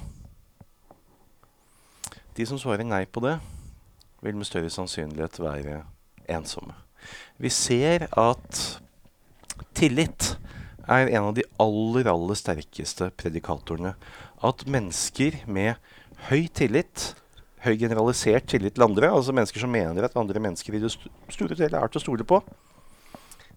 De 2.38 2.46
som 2.48 2.60
svarer 2.62 2.88
nei 2.88 3.02
på 3.04 3.20
det, 3.26 3.34
vil 4.24 4.38
med 4.40 4.48
større 4.48 4.72
sannsynlighet 4.72 5.36
være 5.44 5.82
ensomme. 6.32 6.76
Vi 7.38 7.52
ser 7.54 8.08
at 8.18 8.62
tillit 9.78 10.36
er 10.88 11.12
en 11.12 11.30
av 11.30 11.36
de 11.36 11.46
aller, 11.62 12.08
aller 12.10 12.40
sterkeste 12.40 13.10
predikatorene. 13.20 13.94
At 14.44 14.66
mennesker 14.70 15.42
med 15.46 15.76
høy 16.30 16.48
tillit, 16.56 17.12
høy 17.66 17.76
generalisert 17.80 18.48
tillit 18.52 18.78
til 18.78 18.86
andre, 18.88 19.12
altså 19.12 19.36
mennesker 19.36 19.64
som 19.64 19.74
mener 19.74 20.08
at 20.08 20.18
andre 20.20 20.42
mennesker 20.44 20.78
i 20.78 20.82
det 20.84 20.94
store 20.94 21.58
deler 21.58 21.82
er 21.82 21.92
til 21.92 22.02
å 22.02 22.06
stole 22.06 22.28
på, 22.28 22.42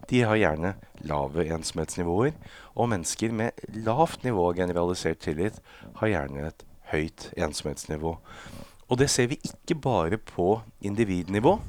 de 0.09 0.23
har 0.27 0.35
gjerne 0.35 0.73
lave 1.07 1.45
ensomhetsnivåer. 1.55 2.33
Og 2.75 2.89
mennesker 2.91 3.31
med 3.35 3.61
lavt 3.85 4.25
nivå 4.25 4.49
av 4.49 4.57
generalisert 4.57 5.21
tillit 5.23 5.61
har 6.01 6.11
gjerne 6.11 6.49
et 6.49 6.65
høyt 6.91 7.29
ensomhetsnivå. 7.39 8.17
Og 8.91 8.99
det 8.99 9.07
ser 9.13 9.29
vi 9.31 9.39
ikke 9.47 9.77
bare 9.79 10.19
på 10.19 10.57
individnivå. 10.83 11.59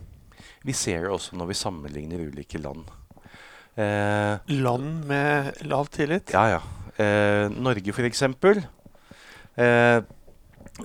Vi 0.66 0.75
ser 0.76 1.04
det 1.04 1.12
også 1.12 1.38
når 1.38 1.52
vi 1.52 1.59
sammenligner 1.59 2.25
ulike 2.28 2.61
land. 2.62 2.88
Eh, 3.75 4.57
land 4.62 5.04
med 5.09 5.62
lav 5.66 5.88
tillit? 5.92 6.33
Ja, 6.35 6.59
ja. 6.59 6.62
Eh, 7.02 7.49
Norge, 7.50 7.95
f.eks. 7.95 8.23
Eh, 9.57 10.02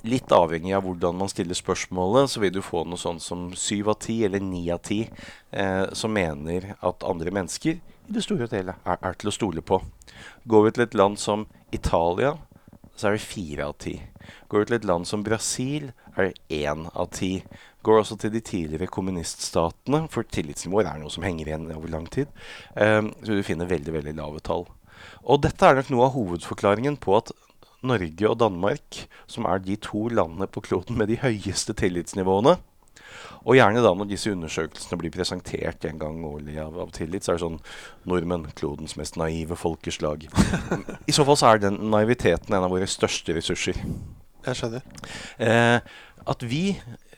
Litt 0.04 0.32
avhengig 0.36 0.74
av 0.76 0.84
hvordan 0.84 1.16
man 1.16 1.30
stiller 1.32 1.56
spørsmålet, 1.56 2.28
så 2.30 2.42
vil 2.44 2.52
du 2.58 2.60
få 2.62 2.82
noe 2.84 3.00
sånt 3.00 3.24
som 3.24 3.46
syv 3.56 3.94
av 3.94 4.02
ti 4.04 4.18
eller 4.28 4.44
ni 4.44 4.66
av 4.74 4.82
ti 4.84 5.06
eh, 5.08 5.86
som 5.96 6.12
mener 6.14 6.74
at 6.84 7.06
andre 7.08 7.32
mennesker 7.32 7.80
i 8.08 8.14
det 8.16 8.24
store 8.24 8.48
og 8.48 8.56
hele 8.56 8.76
er, 8.84 9.00
er, 9.00 9.16
til 9.20 9.32
å 9.32 9.36
stole 9.36 9.64
på. 9.64 9.80
Går 10.48 10.66
vi 10.66 10.74
til 10.76 10.86
et 10.86 10.98
land 10.98 11.20
som 11.20 11.46
Italia, 11.76 12.36
så 12.96 13.10
er 13.10 13.18
det 13.18 13.26
fire 13.28 13.68
av 13.68 13.78
ti. 13.84 13.98
Går 14.48 14.64
vi 14.64 14.70
til 14.70 14.78
et 14.80 14.88
land 14.88 15.08
som 15.10 15.26
Brasil, 15.26 15.90
er 16.16 16.30
det 16.30 16.62
én 16.68 16.88
av 16.94 17.10
ti. 17.16 17.32
Går 17.88 18.02
også 18.02 18.18
til 18.20 18.34
de 18.34 18.44
tidligere 18.44 18.90
kommuniststatene, 18.92 20.04
for 20.12 20.28
tillitsnivåer 20.28 20.90
er 20.92 21.00
noe 21.00 21.14
som 21.14 21.24
henger 21.24 21.48
igjen 21.48 21.70
over 21.72 21.92
lang 21.94 22.08
tid, 22.12 22.28
eh, 22.76 23.00
så 23.24 23.38
du 23.38 23.46
finner 23.48 23.70
veldig, 23.70 23.94
veldig 23.96 24.16
lave 24.18 24.44
tall. 24.44 24.68
Og 25.24 25.42
dette 25.46 25.64
er 25.64 25.78
nok 25.80 25.92
noe 25.94 26.08
av 26.08 26.16
hovedforklaringen 26.18 26.98
på 27.00 27.16
at 27.20 27.32
Norge 27.88 28.28
og 28.30 28.40
Danmark, 28.42 29.04
som 29.30 29.46
er 29.48 29.62
de 29.64 29.78
to 29.80 30.08
landene 30.10 30.50
på 30.50 30.64
kloden 30.66 30.98
med 31.00 31.12
de 31.12 31.20
høyeste 31.22 31.76
tillitsnivåene. 31.78 32.58
Og 33.48 33.56
gjerne 33.56 33.84
da 33.84 33.94
når 33.96 34.10
disse 34.10 34.32
undersøkelsene 34.34 35.00
blir 35.00 35.14
presentert 35.14 35.86
en 35.88 36.00
gang 36.02 36.20
årlig 36.28 36.58
av, 36.60 36.76
av 36.84 36.92
tillit, 36.96 37.24
så 37.24 37.34
er 37.34 37.38
det 37.38 37.46
sånn 37.46 37.60
Nordmenn, 38.10 38.50
klodens 38.58 38.98
mest 39.00 39.16
naive 39.20 39.56
folkeslag. 39.60 40.26
I 41.08 41.16
så 41.16 41.24
fall 41.28 41.40
så 41.40 41.54
er 41.54 41.64
den 41.64 41.80
naiviteten 41.94 42.52
en 42.52 42.66
av 42.68 42.74
våre 42.74 42.90
største 42.90 43.38
ressurser. 43.38 43.80
Jeg 44.48 44.60
skjønner. 44.60 44.84
Eh, 45.44 45.80
at 46.28 46.44
vi, 46.44 46.64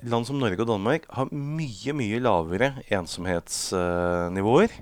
land 0.03 0.27
som 0.27 0.39
Norge 0.39 0.63
og 0.63 0.69
Danmark, 0.69 1.07
har 1.15 1.31
mye, 1.33 1.95
mye 1.97 2.21
lavere 2.23 2.73
ensomhetsnivåer 2.93 4.79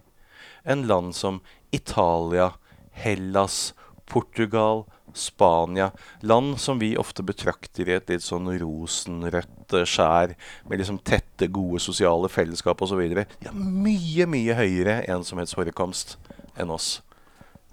enn 0.68 0.84
land 0.90 1.16
som 1.16 1.40
Italia, 1.72 2.52
Hellas, 2.92 3.74
Portugal, 4.08 4.86
Spania. 5.14 5.92
Land 6.22 6.60
som 6.60 6.80
vi 6.80 6.98
ofte 7.00 7.24
betrakter 7.24 7.90
i 7.90 7.96
et 7.98 8.12
litt 8.12 8.26
sånn 8.26 8.50
rosenrødt 8.60 9.78
skjær, 9.88 10.36
med 10.68 10.82
liksom 10.82 11.00
tette, 11.08 11.50
gode 11.52 11.82
sosiale 11.84 12.30
fellesskap 12.32 12.82
osv. 12.84 13.02
De 13.08 13.50
har 13.50 13.58
mye, 13.58 14.28
mye 14.30 14.58
høyere 14.58 15.02
ensomhetsforekomst 15.16 16.18
enn 16.60 16.74
oss. 16.74 16.98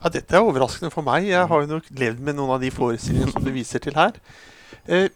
Ja, 0.02 0.10
Dette 0.12 0.36
er 0.36 0.44
overraskende 0.44 0.92
for 0.92 1.06
meg. 1.06 1.30
Jeg 1.30 1.48
har 1.48 1.62
jo 1.62 1.76
nok 1.76 1.86
levd 1.96 2.24
med 2.24 2.36
noen 2.38 2.56
av 2.56 2.64
de 2.64 2.72
forestillingene 2.74 3.32
som 3.32 3.44
du 3.46 3.52
viser 3.54 3.82
til 3.84 3.96
her. 3.96 4.18
Eh, 4.84 5.08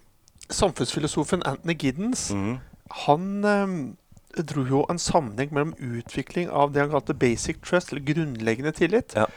samfunnsfilosofen 0.50 1.44
Anthony 1.46 1.74
Giddens 1.78 2.28
mm. 2.32 2.56
han 3.04 3.28
eh, 3.44 4.42
dro 4.48 4.64
jo 4.68 4.82
en 4.88 5.00
sammenheng 5.02 5.52
mellom 5.52 5.74
utvikling 5.78 6.50
av 6.50 6.72
det 6.72 6.84
han 6.84 6.92
kalte 6.92 7.16
basic 7.16 7.62
trust, 7.64 7.92
eller 7.92 8.06
grunnleggende 8.06 8.72
tillit, 8.76 9.16
ja 9.16 9.28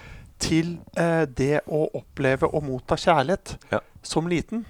til 0.42 0.76
eh, 0.98 1.24
det 1.30 1.64
å 1.70 1.86
oppleve 1.98 2.50
og 2.50 2.66
motta 2.66 2.98
kjærlighet 3.00 3.56
ja. 3.74 3.82
som 4.06 4.30
liten. 4.32 4.66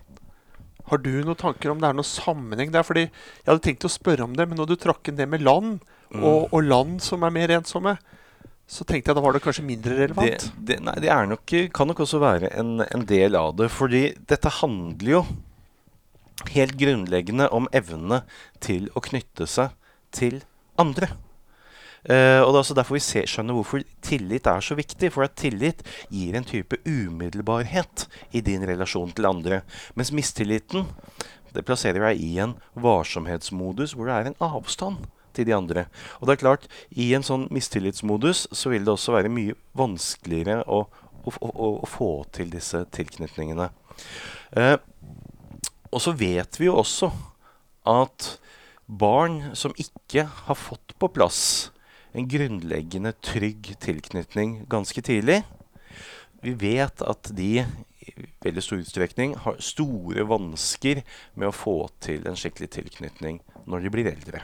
Har 0.91 1.01
du 1.03 1.11
noen 1.23 1.39
tanker 1.39 1.71
om 1.71 1.81
det 1.81 1.89
er 1.89 1.97
noen 1.97 2.07
sammenheng 2.07 2.73
der? 2.73 2.83
Fordi 2.83 3.05
Jeg 3.07 3.47
hadde 3.47 3.63
tenkt 3.63 3.87
å 3.87 3.91
spørre 3.91 4.25
om 4.27 4.35
det, 4.37 4.47
men 4.49 4.59
når 4.59 4.73
du 4.73 4.79
trakk 4.81 5.07
inn 5.07 5.19
det 5.19 5.29
med 5.29 5.45
land, 5.45 5.79
mm. 6.11 6.23
og, 6.23 6.49
og, 6.51 6.63
land 6.65 6.99
som 7.03 7.23
er 7.23 7.35
mer 7.35 7.53
ensomme, 7.59 7.95
så 8.71 8.87
tenkte 8.87 9.11
jeg 9.11 9.17
da 9.17 9.23
var 9.23 9.35
det 9.35 9.43
kanskje 9.43 9.67
mindre 9.67 9.97
relevant. 9.97 10.49
Det, 10.55 10.65
det, 10.67 10.79
nei, 10.83 10.97
det 11.03 11.15
nok, 11.31 11.55
kan 11.75 11.89
nok 11.91 12.03
også 12.05 12.21
være 12.23 12.51
en, 12.59 12.77
en 12.85 13.07
del 13.07 13.35
av 13.39 13.55
det. 13.59 13.67
Fordi 13.71 14.03
dette 14.27 14.51
handler 14.61 15.17
jo 15.17 15.23
helt 16.55 16.77
grunnleggende 16.79 17.49
om 17.53 17.69
evnene 17.75 18.23
til 18.63 18.89
å 18.95 19.03
knytte 19.03 19.47
seg 19.49 19.75
til 20.15 20.41
andre. 20.81 21.11
Uh, 22.01 22.41
og 22.41 22.49
Det 22.49 22.57
er 22.57 22.61
også 22.63 22.75
derfor 22.77 22.97
vi 22.97 23.03
ser, 23.05 23.27
skjønner 23.29 23.53
hvorfor 23.53 23.83
tillit 24.01 24.47
er 24.49 24.63
så 24.65 24.77
viktig. 24.77 25.11
For 25.13 25.27
at 25.27 25.37
tillit 25.37 25.83
gir 26.09 26.37
en 26.37 26.47
type 26.47 26.79
umiddelbarhet 26.85 28.07
i 28.33 28.41
din 28.41 28.65
relasjon 28.65 29.13
til 29.13 29.29
andre. 29.29 29.61
Mens 29.93 30.13
mistilliten 30.15 30.89
det 31.53 31.65
plasserer 31.67 32.01
deg 32.07 32.21
i 32.23 32.37
en 32.41 32.55
varsomhetsmodus 32.79 33.93
hvor 33.95 34.07
det 34.07 34.17
er 34.17 34.29
en 34.29 34.39
avstand 34.43 35.05
til 35.35 35.47
de 35.47 35.55
andre. 35.55 35.85
Og 36.19 36.27
det 36.27 36.35
er 36.35 36.43
klart, 36.43 36.67
i 36.89 37.11
en 37.15 37.25
sånn 37.27 37.47
mistillitsmodus 37.53 38.47
så 38.55 38.71
vil 38.71 38.87
det 38.87 38.93
også 38.95 39.15
være 39.15 39.31
mye 39.31 39.55
vanskeligere 39.77 40.63
å, 40.67 40.85
å, 40.87 41.33
å, 41.37 41.69
å 41.83 41.89
få 41.89 42.11
til 42.35 42.51
disse 42.53 42.83
tilknytningene. 42.95 43.69
Uh, 44.55 44.77
og 45.91 46.01
så 46.03 46.13
vet 46.17 46.59
vi 46.59 46.69
jo 46.69 46.79
også 46.81 47.11
at 47.87 48.35
barn 48.87 49.51
som 49.57 49.75
ikke 49.79 50.25
har 50.47 50.57
fått 50.57 50.95
på 50.99 51.09
plass 51.11 51.71
en 52.11 52.27
grunnleggende 52.27 53.13
trygg 53.23 53.73
tilknytning 53.79 54.65
ganske 54.71 55.01
tidlig. 55.03 55.41
Vi 56.41 56.53
vet 56.59 57.03
at 57.07 57.29
de 57.35 57.63
i 58.01 58.13
veldig 58.43 58.63
stor 58.65 58.81
utstrekning 58.81 59.35
har 59.43 59.61
store 59.63 60.25
vansker 60.27 61.03
med 61.37 61.51
å 61.51 61.55
få 61.55 61.75
til 62.03 62.25
en 62.27 62.39
skikkelig 62.39 62.71
tilknytning 62.75 63.39
når 63.69 63.85
de 63.85 63.93
blir 63.93 64.09
eldre. 64.11 64.41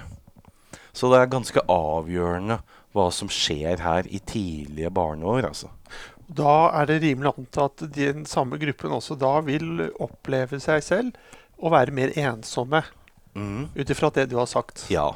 Så 0.94 1.10
det 1.12 1.20
er 1.22 1.32
ganske 1.34 1.64
avgjørende 1.70 2.60
hva 2.96 3.10
som 3.14 3.30
skjer 3.30 3.82
her 3.84 4.08
i 4.10 4.22
tidlige 4.26 4.90
barneår. 4.94 5.50
altså. 5.50 5.70
Da 6.28 6.70
er 6.80 6.88
det 6.90 7.02
rimelig 7.04 7.34
antatt 7.34 7.84
at 7.84 7.94
den 7.96 8.26
samme 8.30 8.60
gruppen 8.62 8.96
også 8.96 9.18
da 9.20 9.38
vil 9.46 9.90
oppleve 10.04 10.60
seg 10.64 10.84
selv 10.86 11.36
å 11.58 11.72
være 11.74 11.96
mer 11.96 12.14
ensomme, 12.20 12.84
mm. 13.34 13.74
ut 13.76 13.90
ifra 13.94 14.12
det 14.14 14.28
du 14.32 14.38
har 14.40 14.50
sagt. 14.50 14.86
Ja. 14.94 15.10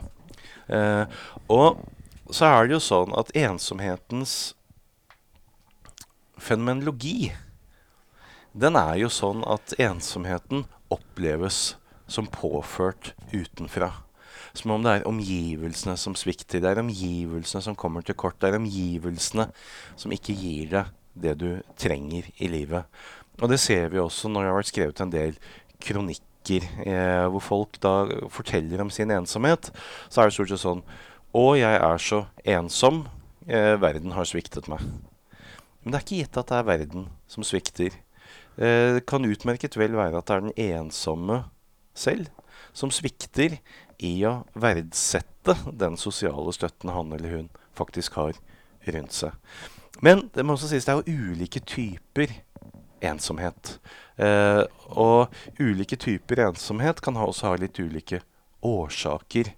Eh, 0.72 1.06
og 1.52 1.82
så 2.32 2.48
er 2.48 2.68
det 2.68 2.78
jo 2.78 2.84
sånn 2.84 3.14
at 3.18 3.34
ensomhetens 3.38 4.56
fenomenologi 6.42 7.32
den 8.52 8.76
er 8.76 8.98
jo 9.00 9.08
sånn 9.12 9.46
at 9.48 9.72
ensomheten 9.80 10.66
oppleves 10.92 11.78
som 12.12 12.28
påført 12.28 13.14
utenfra. 13.32 13.94
Som 14.52 14.74
om 14.76 14.84
det 14.84 14.98
er 14.98 15.08
omgivelsene 15.08 15.96
som 15.96 16.18
svikter. 16.20 16.60
Det 16.60 16.74
er 16.74 16.82
omgivelsene 16.82 17.64
som 17.64 17.78
kommer 17.80 18.04
til 18.04 18.18
kort. 18.20 18.42
Det 18.42 18.50
er 18.50 18.60
omgivelsene 18.60 19.48
som 19.96 20.12
ikke 20.12 20.36
gir 20.36 20.74
deg 20.74 20.92
det 21.24 21.38
du 21.40 21.50
trenger 21.80 22.28
i 22.44 22.52
livet. 22.52 22.92
Og 23.40 23.48
det 23.52 23.62
ser 23.64 23.88
vi 23.94 24.02
også 24.02 24.28
når 24.28 24.44
det 24.44 24.52
har 24.52 24.60
vært 24.60 24.72
skrevet 24.74 25.04
en 25.04 25.16
del 25.16 25.40
kronikker 25.82 26.31
eh, 26.50 27.28
hvor 27.30 27.44
folk 27.44 27.80
da 27.84 28.06
forteller 28.34 28.82
om 28.82 28.90
sin 28.90 29.12
ensomhet. 29.12 29.72
Så 30.10 30.22
er 30.22 30.30
det 30.30 30.36
stort 30.36 30.54
sett 30.54 30.64
sånn 30.64 30.84
Å, 31.32 31.44
jeg 31.56 31.78
er 31.80 32.02
så 32.02 32.26
ensom. 32.44 33.06
Eh, 33.48 33.78
verden 33.80 34.12
har 34.18 34.28
sviktet 34.28 34.68
meg. 34.68 34.84
Men 35.82 35.94
det 35.94 35.98
er 35.98 36.06
ikke 36.06 36.20
gitt 36.22 36.40
at 36.42 36.50
det 36.52 36.58
er 36.58 36.68
verden 36.68 37.08
som 37.32 37.46
svikter. 37.48 37.96
Eh, 38.58 38.98
det 38.98 39.06
kan 39.10 39.26
utmerket 39.26 39.78
vel 39.80 39.96
være 39.98 40.20
at 40.20 40.28
det 40.28 40.36
er 40.36 40.46
den 40.46 40.60
ensomme 40.76 41.44
selv 41.96 42.28
som 42.74 42.92
svikter 42.94 43.58
i 44.02 44.14
å 44.28 44.42
verdsette 44.54 45.56
den 45.78 45.98
sosiale 46.00 46.54
støtten 46.56 46.92
han 46.94 47.14
eller 47.16 47.38
hun 47.38 47.50
faktisk 47.78 48.18
har 48.20 48.38
rundt 48.92 49.16
seg. 49.16 49.36
Men 50.02 50.28
det 50.34 50.46
må 50.46 50.56
også 50.56 50.72
sies 50.72 50.88
det 50.88 50.94
er 50.94 51.02
jo 51.02 51.32
ulike 51.32 51.62
typer 51.66 52.34
ensomhet. 53.02 53.78
Eh, 54.22 54.64
og 54.92 55.34
ulike 55.60 55.98
typer 56.00 56.46
ensomhet 56.48 57.02
kan 57.04 57.18
ha 57.20 57.28
også 57.30 57.52
ha 57.52 57.60
litt 57.62 57.80
ulike 57.82 58.22
årsaker. 58.66 59.54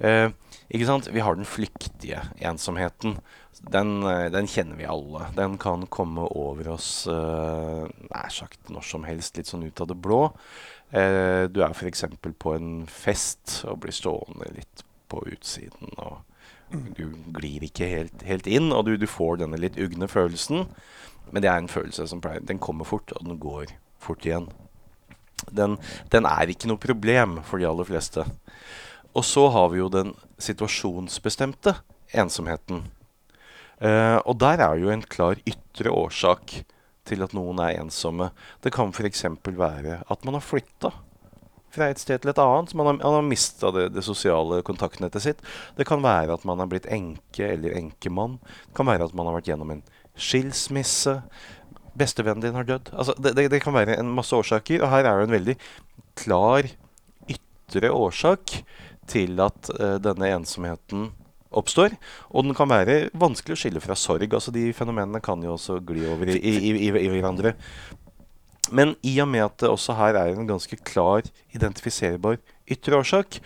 Eh, 0.00 0.28
ikke 0.70 0.88
sant? 0.88 1.10
Vi 1.12 1.22
har 1.24 1.36
den 1.36 1.48
flyktige 1.48 2.22
ensomheten. 2.38 3.18
Den, 3.60 4.02
eh, 4.06 4.30
den, 4.32 4.48
kjenner 4.48 4.78
vi 4.78 4.88
alle. 4.88 5.26
Den 5.36 5.58
kan 5.58 5.86
komme 5.86 6.24
over 6.30 6.72
oss 6.76 7.06
eh, 7.10 7.84
nær 8.08 8.32
sagt 8.32 8.70
når 8.72 8.86
som 8.86 9.04
helst, 9.04 9.36
litt 9.36 9.50
sånn 9.50 9.66
ut 9.66 9.82
av 9.82 9.90
det 9.90 9.98
blå. 10.00 10.22
Eh, 10.90 11.44
du 11.50 11.60
er 11.62 11.74
f.eks. 11.74 12.06
på 12.20 12.54
en 12.56 12.86
fest 12.88 13.60
og 13.68 13.82
blir 13.84 13.94
stående 13.94 14.48
litt 14.56 14.84
på 15.10 15.24
utsiden. 15.28 15.92
og 15.98 16.20
Du 16.70 17.10
glir 17.34 17.64
ikke 17.66 17.88
helt, 17.90 18.22
helt 18.22 18.46
inn, 18.46 18.70
og 18.70 18.86
du, 18.86 18.94
du, 19.00 19.06
får 19.10 19.40
denne 19.40 19.58
litt 19.58 19.78
ugne 19.80 20.06
følelsen. 20.10 20.68
Men 21.30 21.42
det 21.42 21.50
er 21.50 21.58
en 21.58 21.70
følelse 21.70 22.06
som 22.10 22.22
pleier, 22.22 22.42
den 22.46 22.62
kommer 22.62 22.86
fort, 22.86 23.10
og 23.16 23.26
den 23.26 23.40
går 23.42 23.74
fort 24.02 24.26
igjen. 24.26 24.48
Den, 25.50 25.78
den 26.12 26.28
er 26.28 26.52
ikke 26.52 26.70
noe 26.70 26.80
problem 26.80 27.40
for 27.46 27.58
de 27.58 27.68
aller 27.68 27.88
fleste. 27.88 28.26
Og 29.16 29.26
så 29.26 29.48
har 29.50 29.70
vi 29.72 29.80
jo 29.80 29.90
den 29.90 30.14
situasjonsbestemte 30.38 31.74
ensomheten. 32.14 32.84
Uh, 33.80 34.20
og 34.28 34.36
der 34.42 34.60
er 34.62 34.76
jo 34.78 34.90
en 34.92 35.02
klar 35.02 35.40
ytre 35.48 35.90
årsak 35.90 36.60
til 37.08 37.24
at 37.24 37.34
noen 37.34 37.62
er 37.64 37.80
ensomme. 37.80 38.30
Det 38.62 38.72
kan 38.74 38.92
f.eks. 38.94 39.24
være 39.42 40.02
at 40.06 40.26
man 40.26 40.36
har 40.36 40.44
flytta 40.44 40.92
fra 41.74 41.90
et 41.90 42.02
sted 42.02 42.22
til 42.22 42.32
et 42.32 42.42
annet. 42.42 42.74
Man 42.78 42.88
har, 42.88 42.98
man 43.00 43.16
har 43.18 43.26
mista 43.26 43.70
det, 43.74 43.90
det, 43.94 44.04
sosiale 44.06 44.60
kontaktnettet 44.66 45.24
sitt. 45.24 45.44
Det 45.78 45.86
kan 45.88 46.02
være 46.04 46.34
at 46.36 46.46
man 46.48 46.62
har 46.62 46.70
blitt 46.70 46.88
enke 46.90 47.46
eller 47.54 47.76
enkemann. 47.78 48.38
Det 48.68 48.76
kan 48.78 48.90
være 48.90 49.08
at 49.08 49.16
man 49.16 49.30
har 49.30 49.38
vært 49.38 49.52
gjennom 49.52 49.72
en 49.76 49.84
skilsmisse. 50.18 51.20
Bestevennen 51.98 52.44
din 52.44 52.58
har 52.58 52.68
dødd. 52.68 52.92
Altså, 52.94 53.16
det, 53.18 53.34
det, 53.38 53.48
det, 53.54 53.62
kan 53.64 53.76
være 53.76 53.98
en 53.98 54.12
masse 54.14 54.36
årsaker. 54.36 54.82
Og 54.82 54.92
her 54.92 55.06
er 55.06 55.20
det 55.20 55.28
en 55.28 55.38
veldig 55.38 55.56
klar 56.20 56.68
ytre 57.30 57.94
årsak 57.94 58.60
til 59.10 59.40
at 59.42 59.72
uh, 59.78 59.96
denne 60.02 60.34
ensomheten 60.36 61.10
oppstår. 61.50 61.96
Og 62.30 62.46
den 62.46 62.54
kan 62.54 62.70
være 62.70 63.08
vanskelig 63.18 63.56
å 63.56 63.60
skille 63.64 63.82
fra 63.82 63.96
sorg. 63.98 64.30
altså 64.30 64.52
De 64.54 64.68
fenomenene 64.76 65.22
kan 65.24 65.42
jo 65.42 65.56
også 65.56 65.80
gli 65.86 66.04
over 66.10 66.30
i, 66.30 66.38
i, 66.38 66.74
i, 66.86 66.90
i 66.90 67.10
hverandre. 67.10 67.56
Men 68.70 68.94
i 69.06 69.16
og 69.22 69.30
med 69.32 69.46
at 69.46 69.58
det 69.62 69.72
også 69.72 69.96
her 69.98 70.18
er 70.20 70.34
en 70.34 70.48
ganske 70.48 70.76
klar, 70.86 71.24
identifiserbar 71.56 72.38
ytre 72.70 73.00
årsak, 73.00 73.40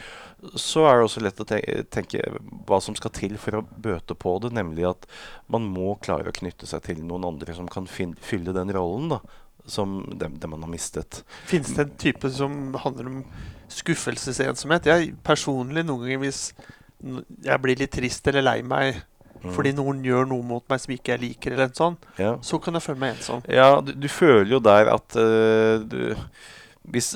så 0.61 0.83
er 0.85 0.99
det 0.99 1.05
også 1.07 1.23
lett 1.25 1.41
å 1.41 1.47
tenke, 1.49 2.21
hva 2.69 2.81
som 2.83 2.97
skal 2.99 3.15
til 3.17 3.39
for 3.41 3.61
å 3.61 3.63
bøte 3.65 4.17
på 4.19 4.35
det. 4.45 4.51
Nemlig 4.59 4.85
at 4.91 5.07
man 5.49 5.65
må 5.71 5.95
klare 6.05 6.29
å 6.29 6.37
knytte 6.37 6.69
seg 6.69 6.85
til 6.91 7.01
noen 7.07 7.25
andre 7.31 7.57
som 7.57 7.71
kan 7.71 7.89
fylle 7.89 8.53
den 8.53 8.75
rollen. 8.75 9.15
da 9.17 9.23
som 9.67 10.19
dem, 10.19 10.39
dem 10.39 10.51
man 10.51 10.63
har 10.63 10.69
mistet. 10.69 11.23
Finnes 11.49 11.73
det 11.73 11.83
en 11.87 11.97
type 11.97 12.31
som 12.31 12.75
handler 12.83 13.07
om 13.09 13.21
skuffelsesensomhet? 13.73 14.89
Jeg 14.91 15.15
personlig 15.25 15.87
noen 15.87 16.05
ganger 16.05 16.21
hvis 16.27 16.41
jeg 17.45 17.61
blir 17.65 17.81
litt 17.81 17.95
trist 17.95 18.29
eller 18.29 18.45
lei 18.45 18.59
meg. 18.67 19.01
Fordi 19.53 19.75
noen 19.77 20.03
gjør 20.07 20.27
noe 20.31 20.47
mot 20.47 20.65
meg 20.71 20.83
som 20.83 20.97
ikke 20.97 21.15
jeg 21.15 21.23
liker, 21.25 21.55
eller 21.55 21.69
en 21.69 21.79
sånn, 21.79 22.01
ja. 22.21 22.35
så 22.45 22.61
kan 22.63 22.79
jeg 22.79 22.87
føle 22.87 23.03
meg 23.03 23.17
ensom. 23.17 23.45
Ja, 23.51 23.69
du, 23.85 23.93
du 23.93 24.09
føler 24.09 24.57
jo 24.57 24.61
der 24.65 24.93
at 24.95 25.19
uh, 25.21 25.85
du 25.85 26.15
hvis, 26.93 27.15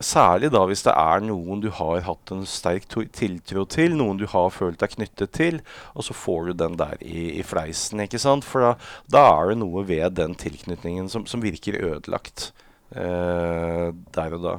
Særlig 0.00 0.48
da 0.54 0.62
hvis 0.68 0.84
det 0.86 0.94
er 0.96 1.20
noen 1.24 1.60
du 1.60 1.68
har 1.76 2.00
hatt 2.06 2.32
en 2.32 2.46
sterk 2.48 2.86
tiltro 2.88 3.66
til, 3.68 3.92
noen 3.98 4.20
du 4.20 4.24
har 4.32 4.48
følt 4.54 4.80
deg 4.80 4.94
knyttet 4.94 5.34
til, 5.36 5.60
og 5.92 6.06
så 6.06 6.16
får 6.16 6.48
du 6.48 6.54
den 6.62 6.78
der 6.80 6.96
i, 7.04 7.26
i 7.36 7.44
fleisen. 7.44 8.00
ikke 8.00 8.20
sant? 8.22 8.48
For 8.48 8.64
da, 8.64 8.72
da, 9.12 9.26
er 9.34 9.52
det 9.52 9.60
noe 9.60 9.84
ved 9.88 10.16
den 10.16 10.36
tilknytningen 10.40 11.12
som, 11.12 11.28
som 11.28 11.44
virker 11.44 11.76
ødelagt 11.76 12.50
eh, 12.96 13.92
der 13.92 14.38
og 14.38 14.46
da. 14.46 14.56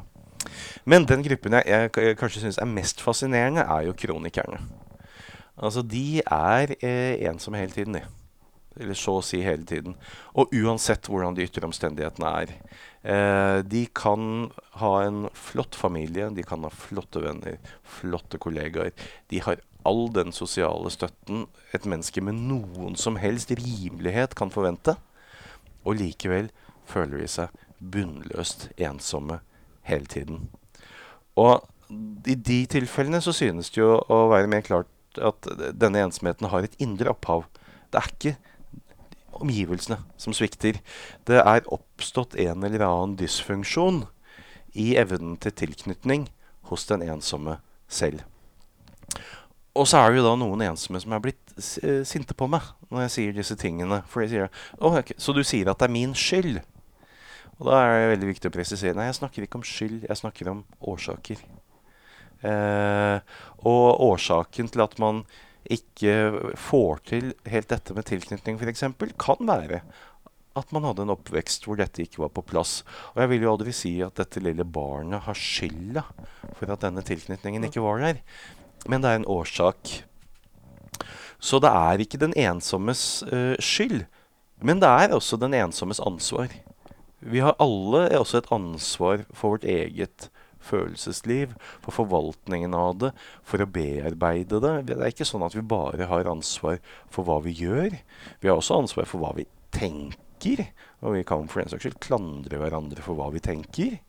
Men 0.85 1.09
den 1.09 1.25
gruppen 1.25 1.57
jeg, 1.57 1.89
jeg 1.97 2.17
kanskje 2.21 2.45
syns 2.45 2.61
er 2.61 2.69
mest 2.69 3.01
fascinerende, 3.01 3.65
er 3.65 3.89
jo 3.89 3.97
kronikerne. 3.97 4.61
Altså, 5.61 5.83
de 5.85 6.21
er 6.25 6.75
eh, 6.81 7.21
ensomme 7.29 7.61
hele 7.61 7.75
tiden, 7.75 7.99
de. 7.99 8.03
Eller 8.79 8.95
så 8.95 9.17
å 9.19 9.23
si 9.25 9.41
hele 9.43 9.65
tiden. 9.67 9.97
Og 10.39 10.53
uansett 10.55 11.09
hvordan 11.11 11.35
de 11.35 11.43
ytre 11.43 11.67
omstendighetene 11.67 12.29
er. 12.43 12.53
Eh, 13.03 13.57
de 13.67 13.83
kan 13.95 14.47
ha 14.79 14.91
en 15.03 15.25
flott 15.35 15.75
familie, 15.75 16.29
de 16.31 16.45
kan 16.47 16.63
ha 16.63 16.71
flotte 16.71 17.21
venner, 17.23 17.59
flotte 17.83 18.39
kollegaer. 18.41 18.93
De 19.29 19.41
har 19.43 19.59
all 19.87 20.07
den 20.13 20.31
sosiale 20.31 20.91
støtten 20.93 21.47
et 21.75 21.87
menneske 21.89 22.21
med 22.23 22.37
noen 22.37 22.95
som 22.99 23.17
helst 23.19 23.51
rimelighet 23.57 24.37
kan 24.39 24.53
forvente. 24.53 24.95
Og 25.83 25.97
likevel 25.99 26.51
føler 26.87 27.23
de 27.23 27.29
seg 27.31 27.61
bunnløst 27.81 28.69
ensomme 28.79 29.41
hele 29.89 30.05
tiden. 30.05 30.47
Og 31.35 31.65
i 32.29 32.37
de 32.37 32.63
tilfellene 32.71 33.19
så 33.23 33.33
synes 33.35 33.71
det 33.73 33.81
jo 33.81 33.97
å 33.99 34.23
være 34.31 34.49
mer 34.51 34.63
klart 34.63 34.87
at 35.19 35.49
denne 35.75 36.05
ensomheten 36.05 36.49
har 36.51 36.63
et 36.63 36.77
indre 36.79 37.11
opphav. 37.11 37.47
Det 37.91 37.99
er 37.99 38.11
ikke 38.11 38.35
omgivelsene 39.41 39.99
som 40.21 40.35
svikter. 40.35 40.79
Det 41.27 41.39
er 41.41 41.67
oppstått 41.71 42.37
en 42.39 42.63
eller 42.67 42.85
annen 42.85 43.17
dysfunksjon 43.19 44.05
i 44.77 44.93
evnen 44.99 45.37
til 45.41 45.55
tilknytning 45.63 46.29
hos 46.71 46.85
den 46.87 47.03
ensomme 47.03 47.59
selv. 47.91 48.23
Og 49.75 49.87
så 49.87 50.01
er 50.01 50.11
det 50.11 50.19
jo 50.19 50.27
da 50.27 50.35
noen 50.39 50.63
ensomme 50.65 50.99
som 50.99 51.13
er 51.15 51.23
blitt 51.23 51.55
sinte 52.07 52.35
på 52.35 52.47
meg 52.51 52.65
når 52.91 53.05
jeg 53.05 53.13
sier 53.15 53.35
disse 53.35 53.55
tingene. 53.59 54.01
For 54.11 54.23
jeg 54.23 54.33
sier, 54.33 54.51
oh, 54.79 54.97
okay, 54.99 55.15
Så 55.17 55.35
du 55.35 55.43
sier 55.47 55.71
at 55.71 55.79
det 55.79 55.87
er 55.87 55.95
min 55.95 56.15
skyld? 56.15 56.59
Og 57.59 57.67
da 57.69 57.79
er 57.79 57.91
det 57.93 58.11
veldig 58.15 58.29
viktig 58.31 58.49
å 58.49 58.53
presisere 58.55 58.97
Nei, 58.97 59.07
jeg 59.11 59.19
snakker 59.19 59.45
ikke 59.45 59.59
om 59.61 59.65
skyld, 59.67 60.03
jeg 60.09 60.19
snakker 60.19 60.51
om 60.51 60.63
årsaker. 60.91 61.39
Eh, 62.41 63.17
og 63.61 64.01
årsaken 64.11 64.71
til 64.71 64.83
at 64.85 64.97
man 65.01 65.23
ikke 65.71 66.53
får 66.57 67.03
til 67.07 67.33
helt 67.47 67.69
dette 67.69 67.93
med 67.95 68.07
tilknytning, 68.09 68.57
f.eks., 68.57 68.87
kan 69.21 69.45
være 69.47 69.83
at 70.57 70.71
man 70.75 70.83
hadde 70.83 71.05
en 71.05 71.13
oppvekst 71.13 71.63
hvor 71.67 71.79
dette 71.79 72.03
ikke 72.03 72.23
var 72.25 72.31
på 72.35 72.43
plass. 72.43 72.81
Og 73.13 73.21
jeg 73.23 73.31
vil 73.31 73.45
jo 73.45 73.53
aldri 73.53 73.75
si 73.75 73.93
at 74.03 74.17
dette 74.19 74.41
lille 74.43 74.65
barnet 74.67 75.23
har 75.27 75.37
skylda 75.37 76.03
for 76.57 76.73
at 76.73 76.83
denne 76.83 77.03
tilknytningen 77.07 77.69
ikke 77.69 77.83
var 77.83 78.01
der. 78.03 78.19
Men 78.89 79.03
det 79.03 79.11
er 79.11 79.21
en 79.21 79.29
årsak. 79.31 80.01
Så 81.41 81.61
det 81.63 81.71
er 81.71 82.03
ikke 82.03 82.19
den 82.21 82.35
ensommes 82.37 83.23
uh, 83.31 83.55
skyld. 83.61 84.03
Men 84.61 84.81
det 84.81 84.89
er 84.89 85.15
også 85.15 85.39
den 85.41 85.55
ensommes 85.57 86.01
ansvar. 86.03 86.51
Vi 87.21 87.41
har 87.41 87.57
alle 87.61 88.09
også 88.17 88.41
et 88.41 88.51
ansvar 88.51 89.25
for 89.31 89.55
vårt 89.55 89.65
eget 89.65 90.29
følelsesliv, 90.65 91.55
for 91.83 91.95
forvaltningen 91.95 92.75
av 92.77 92.97
det, 93.01 93.11
for 93.47 93.63
å 93.63 93.69
bearbeide 93.69 94.61
det. 94.63 94.75
Det 94.89 94.99
er 94.99 95.13
ikke 95.13 95.27
sånn 95.27 95.45
at 95.47 95.57
vi 95.57 95.65
bare 95.65 96.09
har 96.11 96.29
ansvar 96.31 96.79
for 97.11 97.27
hva 97.27 97.41
vi 97.45 97.55
gjør. 97.63 97.97
Vi 98.41 98.51
har 98.51 98.59
også 98.59 98.81
ansvar 98.81 99.09
for 99.09 99.23
hva 99.23 99.33
vi 99.37 99.47
tenker. 99.75 100.67
Og 101.01 101.13
vi 101.13 101.25
kan 101.25 101.49
for 101.49 101.61
den 101.61 101.69
saks 101.69 101.85
skyld 101.85 101.99
klandre 102.01 102.57
hverandre 102.61 103.03
for 103.05 103.17
hva 103.17 103.29
vi 103.33 103.41
tenker. 103.43 103.99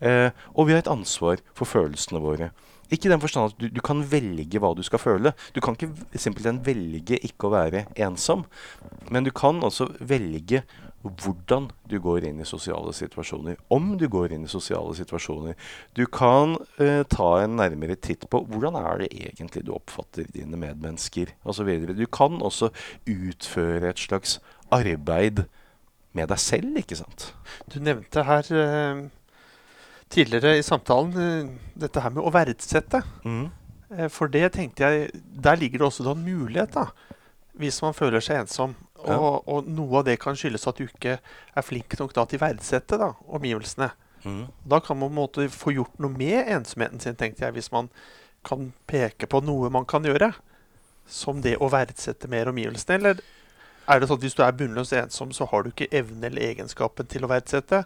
Eh, 0.00 0.30
og 0.54 0.68
vi 0.68 0.74
har 0.74 0.84
et 0.84 0.92
ansvar 0.92 1.42
for 1.56 1.68
følelsene 1.68 2.22
våre. 2.24 2.52
Ikke 2.92 3.08
i 3.08 3.12
den 3.12 3.22
forstand 3.22 3.52
at 3.52 3.60
du, 3.60 3.68
du, 3.72 3.80
kan 3.84 4.02
velge 4.06 4.60
hva 4.60 4.74
du 4.76 4.82
skal 4.84 5.00
føle. 5.00 5.32
Du 5.56 5.60
kan 5.64 5.76
ikke 5.76 6.20
simpelthen 6.20 6.60
velge 6.66 7.18
ikke 7.24 7.48
å 7.48 7.54
være 7.54 7.86
ensom. 8.06 8.44
Men 9.10 9.26
du 9.26 9.32
kan 9.34 9.62
også 9.64 9.88
velge 10.04 10.62
hvordan 11.04 11.68
du 11.90 11.98
går 12.00 12.24
inn 12.28 12.40
i 12.40 12.46
sosiale 12.48 12.92
situasjoner. 12.96 13.58
Om 13.74 13.94
du 14.00 14.06
går 14.08 14.32
inn 14.32 14.46
i 14.46 14.50
sosiale 14.50 14.94
situasjoner. 14.96 15.56
Du 15.96 16.06
kan 16.06 16.56
eh, 16.80 17.02
ta 17.10 17.30
en 17.42 17.58
nærmere 17.60 17.96
titt 17.96 18.24
på 18.32 18.40
hvordan 18.48 18.78
er 18.80 19.04
det 19.04 19.10
egentlig 19.12 19.64
du 19.66 19.74
oppfatter 19.76 20.28
dine 20.32 20.58
medmennesker 20.60 21.34
osv. 21.44 21.70
Du 21.92 22.06
kan 22.06 22.40
også 22.42 22.72
utføre 23.10 23.92
et 23.92 24.00
slags 24.00 24.38
arbeid 24.72 25.44
med 26.14 26.30
deg 26.30 26.40
selv, 26.40 26.78
ikke 26.78 26.98
sant? 26.98 27.32
Du 27.70 27.80
nevnte 27.82 28.24
her 28.26 28.48
eh, 28.54 29.04
tidligere 30.14 30.58
i 30.58 30.64
samtalen 30.64 31.12
eh, 31.18 31.52
dette 31.84 32.02
her 32.02 32.14
med 32.14 32.24
å 32.24 32.32
verdsette. 32.34 33.02
Mm. 33.26 33.48
Eh, 33.90 34.08
for 34.12 34.30
det 34.32 34.52
tenkte 34.54 34.86
jeg 34.86 35.22
Der 35.44 35.58
ligger 35.58 35.82
det 35.82 35.88
også 35.90 36.06
en 36.12 36.24
mulighet, 36.24 36.74
da. 36.74 36.88
Hvis 37.58 37.82
man 37.82 37.94
føler 37.94 38.22
seg 38.24 38.44
ensom. 38.44 38.74
Og, 39.04 39.44
og 39.50 39.68
noe 39.68 40.00
av 40.00 40.08
det 40.08 40.16
kan 40.22 40.38
skyldes 40.38 40.66
at 40.70 40.80
du 40.80 40.86
ikke 40.86 41.18
er 41.20 41.66
flink 41.66 41.96
nok 42.00 42.14
da 42.16 42.24
til 42.28 42.40
å 42.40 42.44
verdsette 42.46 42.98
da, 43.00 43.12
omgivelsene. 43.26 43.90
Mm. 44.24 44.44
Da 44.64 44.80
kan 44.80 44.98
man 44.98 45.10
på 45.10 45.12
en 45.12 45.20
måte 45.20 45.48
få 45.52 45.74
gjort 45.76 46.00
noe 46.00 46.14
med 46.16 46.48
ensomheten 46.56 47.02
sin, 47.02 47.16
tenkte 47.20 47.44
jeg, 47.44 47.56
hvis 47.58 47.72
man 47.74 47.90
kan 48.44 48.72
peke 48.88 49.28
på 49.30 49.40
noe 49.44 49.72
man 49.72 49.88
kan 49.88 50.04
gjøre. 50.06 50.32
Som 51.04 51.42
det 51.44 51.58
å 51.60 51.68
verdsette 51.68 52.30
mer 52.32 52.48
omgivelsene. 52.48 52.96
Eller 52.96 53.20
er 53.84 54.00
det 54.00 54.08
sånn 54.08 54.16
at 54.16 54.24
hvis 54.24 54.36
du 54.38 54.40
er 54.44 54.54
bunnløst 54.56 54.94
ensom, 54.96 55.32
så 55.36 55.44
har 55.50 55.64
du 55.64 55.68
ikke 55.70 55.90
evne 55.92 56.30
eller 56.30 56.46
egenskapen 56.46 57.08
til 57.12 57.26
å 57.26 57.28
verdsette? 57.28 57.82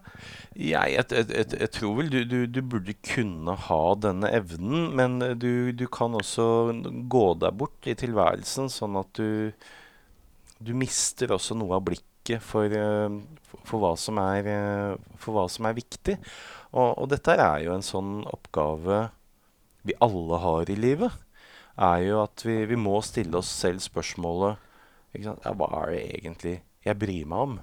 Jeg, 0.55 0.95
jeg, 0.95 1.09
jeg, 1.11 1.49
jeg 1.59 1.71
tror 1.75 1.97
vel 1.99 2.13
du, 2.13 2.21
du, 2.31 2.39
du 2.47 2.61
burde 2.63 2.95
kunne 3.03 3.57
ha 3.67 3.81
denne 3.99 4.31
evnen, 4.39 4.93
men 4.99 5.19
du, 5.43 5.75
du 5.75 5.87
kan 5.91 6.15
også 6.15 6.47
gå 7.11 7.27
deg 7.43 7.59
bort 7.59 7.91
i 7.91 7.97
tilværelsen, 7.99 8.71
sånn 8.71 9.01
at 9.03 9.11
du, 9.19 9.51
du 10.59 10.75
mister 10.77 11.33
også 11.35 11.57
noe 11.59 11.77
av 11.79 11.85
blikket 11.87 12.43
for, 12.45 12.67
eh, 12.67 13.19
for, 13.65 13.79
hva, 13.81 13.95
som 13.99 14.19
er, 14.23 14.47
eh, 14.47 15.15
for 15.21 15.37
hva 15.37 15.47
som 15.51 15.69
er 15.69 15.79
viktig. 15.79 16.19
Og, 16.73 16.99
og 16.99 17.09
dette 17.13 17.37
er 17.39 17.65
jo 17.65 17.75
en 17.77 17.87
sånn 17.87 18.27
oppgave 18.29 19.09
vi 19.87 19.97
alle 20.05 20.43
har 20.43 20.71
i 20.71 20.77
livet. 20.79 21.15
Er 21.79 22.03
jo 22.03 22.23
at 22.25 22.43
vi, 22.45 22.65
vi 22.67 22.77
må 22.77 22.99
stille 23.07 23.39
oss 23.39 23.51
selv 23.55 23.81
spørsmålet? 23.85 24.59
Ja, 25.19 25.35
hva 25.57 25.69
er 25.85 25.95
det 25.95 26.05
egentlig 26.19 26.55
jeg 26.85 26.99
bryr 27.01 27.29
meg 27.31 27.45
om? 27.47 27.59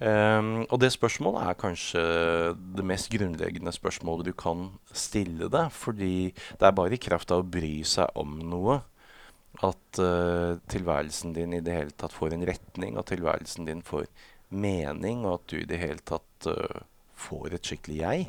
Um, 0.00 0.62
og 0.72 0.78
det 0.80 0.88
spørsmålet 0.94 1.44
er 1.44 1.58
kanskje 1.60 2.02
det 2.56 2.84
mest 2.88 3.10
grunnleggende 3.12 3.72
spørsmålet 3.74 4.30
du 4.30 4.32
kan 4.36 4.70
stille 4.96 5.48
deg. 5.52 5.72
Fordi 5.72 6.32
det 6.34 6.66
er 6.66 6.76
bare 6.76 6.96
i 6.96 7.02
kraft 7.02 7.32
av 7.32 7.44
å 7.44 7.50
bry 7.56 7.80
seg 7.86 8.10
om 8.18 8.38
noe 8.50 8.80
at 9.66 10.00
uh, 10.00 10.56
tilværelsen 10.72 11.34
din 11.36 11.56
i 11.56 11.62
det 11.64 11.76
hele 11.76 11.96
tatt 11.98 12.14
får 12.16 12.34
en 12.34 12.46
retning, 12.48 12.96
at 12.96 13.10
tilværelsen 13.12 13.68
din 13.68 13.82
får 13.84 14.06
mening, 14.50 15.26
og 15.26 15.38
at 15.38 15.52
du 15.52 15.56
i 15.60 15.68
det 15.68 15.80
hele 15.82 16.00
tatt 16.06 16.48
uh, 16.48 16.82
får 17.20 17.56
et 17.56 17.70
skikkelig 17.72 17.98
jeg. 18.00 18.28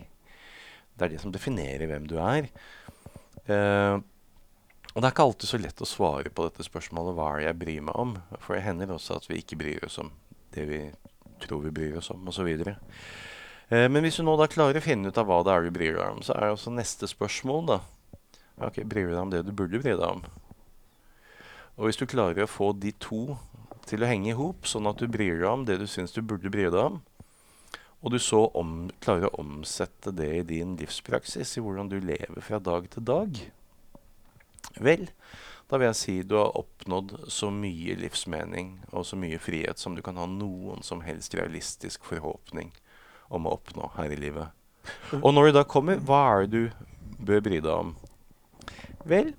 Det 0.95 1.07
er 1.07 1.13
det 1.13 1.21
som 1.23 1.33
definerer 1.33 1.87
hvem 1.87 2.09
du 2.09 2.17
er. 2.19 2.49
Uh, 3.47 4.01
og 4.91 4.99
det 4.99 5.07
er 5.07 5.13
ikke 5.13 5.23
alltid 5.23 5.47
så 5.47 5.59
lett 5.61 5.81
å 5.83 5.87
svare 5.87 6.31
på 6.35 6.49
dette 6.49 6.65
spørsmålet 6.67 7.15
hva 7.15 7.29
er 7.31 7.39
det 7.39 7.47
jeg 7.47 7.59
bryr 7.61 7.85
meg 7.87 8.01
om. 8.01 8.17
For 8.43 8.57
det 8.57 8.65
hender 8.65 8.91
også 8.91 9.21
at 9.21 9.29
vi 9.31 9.39
ikke 9.39 9.59
bryr 9.61 9.87
oss 9.87 10.01
om 10.03 10.11
det 10.51 10.65
vi 10.67 10.81
tror 11.41 11.63
vi 11.63 11.71
bryr 11.71 11.97
oss 11.97 12.11
om, 12.11 12.27
osv. 12.27 12.49
Eh, 13.71 13.87
men 13.87 14.03
hvis 14.03 14.19
du 14.19 14.25
nå 14.27 14.35
da 14.39 14.49
klarer 14.51 14.77
å 14.77 14.83
finne 14.83 15.09
ut 15.09 15.17
av 15.17 15.29
hva 15.29 15.39
det 15.47 15.55
er 15.55 15.65
du 15.65 15.73
bryr 15.73 15.95
deg 15.95 16.03
om, 16.05 16.19
så 16.25 16.35
er 16.35 16.49
det 16.49 16.57
også 16.57 16.75
neste 16.75 17.09
spørsmål, 17.09 17.65
da 17.75 17.81
Ok, 18.61 18.83
Bryr 18.85 19.07
du 19.07 19.13
deg 19.15 19.21
om 19.23 19.31
det 19.31 19.39
du 19.47 19.55
burde 19.57 19.79
bry 19.81 19.95
deg 19.95 20.03
om? 20.05 20.19
Og 21.81 21.87
hvis 21.89 21.97
du 21.97 22.05
klarer 22.05 22.45
å 22.45 22.49
få 22.49 22.75
de 22.77 22.91
to 23.01 23.39
til 23.89 24.05
å 24.05 24.09
henge 24.09 24.29
i 24.29 24.37
hop, 24.37 24.67
sånn 24.69 24.85
at 24.85 25.01
du 25.01 25.07
bryr 25.09 25.39
deg 25.41 25.47
om 25.49 25.63
det 25.65 25.79
du 25.81 25.87
syns 25.89 26.13
du 26.13 26.21
burde 26.21 26.51
bry 26.53 26.67
deg 26.69 26.77
om, 26.77 26.99
og 28.01 28.13
du 28.13 28.19
så 28.21 28.43
om, 28.57 28.91
klarer 29.01 29.31
å 29.31 29.41
omsette 29.41 30.13
det 30.13 30.29
i 30.35 30.45
din 30.45 30.75
livspraksis, 30.77 31.55
i 31.57 31.63
hvordan 31.65 31.89
du 31.89 31.97
lever 31.97 32.45
fra 32.45 32.61
dag 32.61 32.85
til 32.93 33.05
dag, 33.09 33.41
Vel, 34.79 35.07
da 35.67 35.79
vil 35.79 35.89
jeg 35.89 35.99
si 35.99 36.13
du 36.23 36.37
har 36.37 36.55
oppnådd 36.59 37.15
så 37.31 37.49
mye 37.51 37.97
livsmening 37.99 38.73
og 38.91 39.05
så 39.07 39.17
mye 39.19 39.39
frihet 39.41 39.81
som 39.81 39.97
du 39.97 40.03
kan 40.05 40.19
ha 40.19 40.27
noen 40.29 40.83
som 40.85 41.01
helst 41.03 41.35
realistisk 41.35 42.05
forhåpning 42.07 42.71
om 43.31 43.47
å 43.47 43.55
oppnå 43.57 43.91
her 43.97 44.13
i 44.13 44.19
livet. 44.19 44.51
Og 45.19 45.33
når 45.33 45.49
det 45.49 45.57
da 45.59 45.65
kommer, 45.67 45.99
hva 45.99 46.21
er 46.29 46.45
det 46.45 46.51
du 46.51 47.17
bør 47.19 47.43
bry 47.43 47.59
deg 47.59 47.73
om? 47.73 47.93
Vel, 49.07 49.33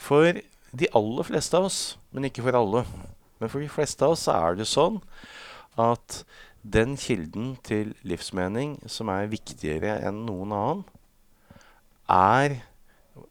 for 0.00 0.40
de 0.72 0.88
aller 0.94 1.26
fleste 1.26 1.56
av 1.58 1.66
oss, 1.68 1.80
men 2.14 2.28
ikke 2.28 2.44
for 2.46 2.56
alle, 2.58 2.84
men 3.40 3.50
for 3.50 3.62
de 3.62 3.70
fleste 3.72 4.04
av 4.06 4.14
oss 4.14 4.28
er 4.30 4.58
det 4.58 4.68
sånn 4.68 5.00
at 5.80 6.22
den 6.60 6.96
kilden 7.00 7.54
til 7.64 7.94
livsmening 8.04 8.76
som 8.90 9.10
er 9.12 9.30
viktigere 9.32 9.96
enn 10.04 10.24
noen 10.26 10.54
annen, 10.54 10.82
er 12.10 12.58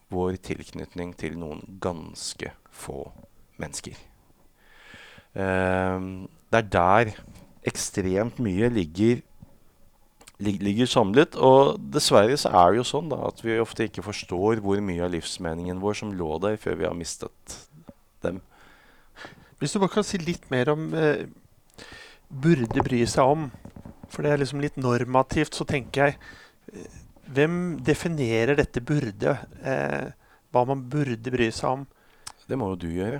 vår 0.09 0.39
tilknytning 0.41 1.13
til 1.19 1.35
noen 1.37 1.61
ganske 1.83 2.53
få 2.71 3.03
mennesker. 3.59 3.97
Uh, 5.37 6.25
det 6.49 6.63
er 6.63 6.69
der 6.73 7.11
ekstremt 7.69 8.39
mye 8.41 8.71
ligger, 8.73 9.19
lig, 9.19 9.28
ligger 10.39 10.89
samlet. 10.89 11.35
Og 11.35 11.79
dessverre 11.93 12.37
så 12.39 12.51
er 12.51 12.71
det 12.71 12.81
jo 12.81 12.87
sånn 12.87 13.11
da, 13.11 13.21
at 13.29 13.43
vi 13.43 13.59
ofte 13.61 13.87
ikke 13.89 14.05
forstår 14.05 14.63
hvor 14.63 14.81
mye 14.83 15.03
av 15.05 15.13
livsmeningen 15.13 15.81
vår 15.83 15.99
som 16.01 16.13
lå 16.15 16.37
der 16.43 16.59
før 16.61 16.79
vi 16.79 16.87
har 16.87 16.97
mistet 16.97 17.57
dem. 18.23 18.41
Hvis 19.59 19.75
du 19.75 19.81
bare 19.81 19.91
kan 19.97 20.07
si 20.07 20.19
litt 20.21 20.47
mer 20.51 20.71
om 20.71 20.87
eh, 20.95 21.27
burde 22.29 22.85
bry 22.85 23.03
seg 23.09 23.27
om, 23.27 23.49
for 24.09 24.23
det 24.23 24.31
er 24.31 24.41
liksom 24.41 24.63
litt 24.63 24.79
normativt, 24.79 25.57
så 25.57 25.67
tenker 25.67 26.07
jeg 26.07 26.17
eh, 26.71 26.99
hvem 27.29 27.77
definerer 27.85 28.57
dette 28.57 28.81
burde? 28.81 29.35
Eh, 29.61 30.07
hva 30.49 30.63
man 30.65 30.87
burde 30.89 31.33
bry 31.33 31.49
seg 31.53 31.81
om? 31.81 31.83
Det 32.49 32.57
må 32.57 32.71
jo 32.71 32.79
du 32.81 32.87
gjøre. 32.89 33.19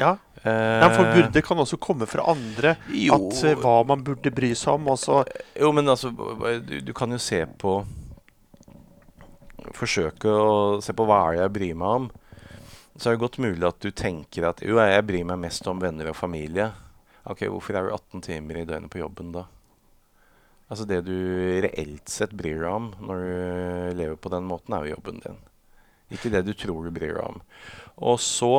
Ja. 0.00 0.16
Eh, 0.42 0.80
ja 0.82 0.88
for 0.94 1.08
burde 1.14 1.42
kan 1.42 1.58
også 1.58 1.78
komme 1.82 2.06
fra 2.06 2.28
andre. 2.30 2.76
jo, 2.94 3.16
At 3.16 3.42
eh, 3.44 3.58
hva 3.58 3.80
man 3.88 4.04
burde 4.06 4.30
bry 4.34 4.52
seg 4.54 4.78
om. 4.78 4.90
Også. 4.94 5.22
Jo, 5.58 5.72
men 5.74 5.88
altså 5.88 6.12
du, 6.12 6.78
du 6.84 6.92
kan 6.96 7.10
jo 7.14 7.20
se 7.22 7.44
på 7.58 7.80
Forsøke 9.74 10.30
å 10.32 10.78
se 10.80 10.94
på 10.96 11.04
hva 11.04 11.18
er 11.26 11.34
det 11.34 11.42
jeg 11.42 11.54
bryr 11.58 11.74
meg 11.76 11.96
om. 12.00 12.06
Så 12.98 13.10
er 13.10 13.14
det 13.14 13.22
godt 13.22 13.38
mulig 13.42 13.66
at 13.68 13.82
du 13.84 13.90
tenker 13.94 14.48
at 14.48 14.62
jo, 14.64 14.78
jeg 14.80 15.04
bryr 15.06 15.26
meg 15.28 15.42
mest 15.42 15.66
om 15.70 15.82
venner 15.82 16.08
og 16.10 16.16
familie. 16.18 16.70
Ok, 17.28 17.44
Hvorfor 17.52 17.76
er 17.76 17.86
du 17.86 17.92
18 17.94 18.24
timer 18.24 18.62
i 18.62 18.64
døgnet 18.66 18.90
på 18.90 19.02
jobben 19.02 19.34
da? 19.34 19.44
Altså 20.68 20.84
Det 20.88 21.02
du 21.06 21.14
reelt 21.64 22.08
sett 22.12 22.32
bryr 22.36 22.62
deg 22.64 22.72
om 22.72 22.88
når 23.00 23.22
du 23.24 24.00
lever 24.00 24.16
på 24.20 24.32
den 24.32 24.48
måten, 24.48 24.74
er 24.74 24.86
jo 24.86 24.96
jobben 24.96 25.20
din. 25.24 25.38
Ikke 26.16 26.32
det 26.32 26.42
du 26.48 26.54
tror 26.56 26.88
du 26.88 26.92
bryr 26.94 27.14
deg 27.18 27.24
om. 27.24 27.40
Og 28.08 28.18
så 28.24 28.52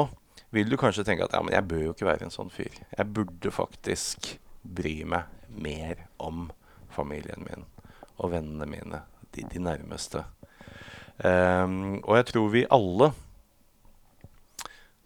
vil 0.56 0.70
du 0.70 0.78
kanskje 0.82 1.06
tenke 1.06 1.26
at 1.26 1.36
ja, 1.36 1.42
men 1.46 1.54
jeg 1.54 1.68
bør 1.70 1.84
jo 1.84 1.94
ikke 1.94 2.10
være 2.10 2.28
en 2.28 2.34
sånn 2.34 2.50
fyr. 2.54 2.74
Jeg 2.96 3.12
burde 3.14 3.52
faktisk 3.54 4.32
bry 4.64 4.96
meg 5.08 5.30
mer 5.50 6.08
om 6.22 6.50
familien 6.94 7.46
min 7.46 7.68
og 8.20 8.34
vennene 8.34 8.68
mine, 8.68 9.02
de, 9.32 9.46
de 9.48 9.62
nærmeste. 9.64 10.26
Um, 11.20 12.00
og 12.04 12.18
jeg 12.18 12.28
tror 12.32 12.50
vi 12.52 12.66
alle, 12.72 13.12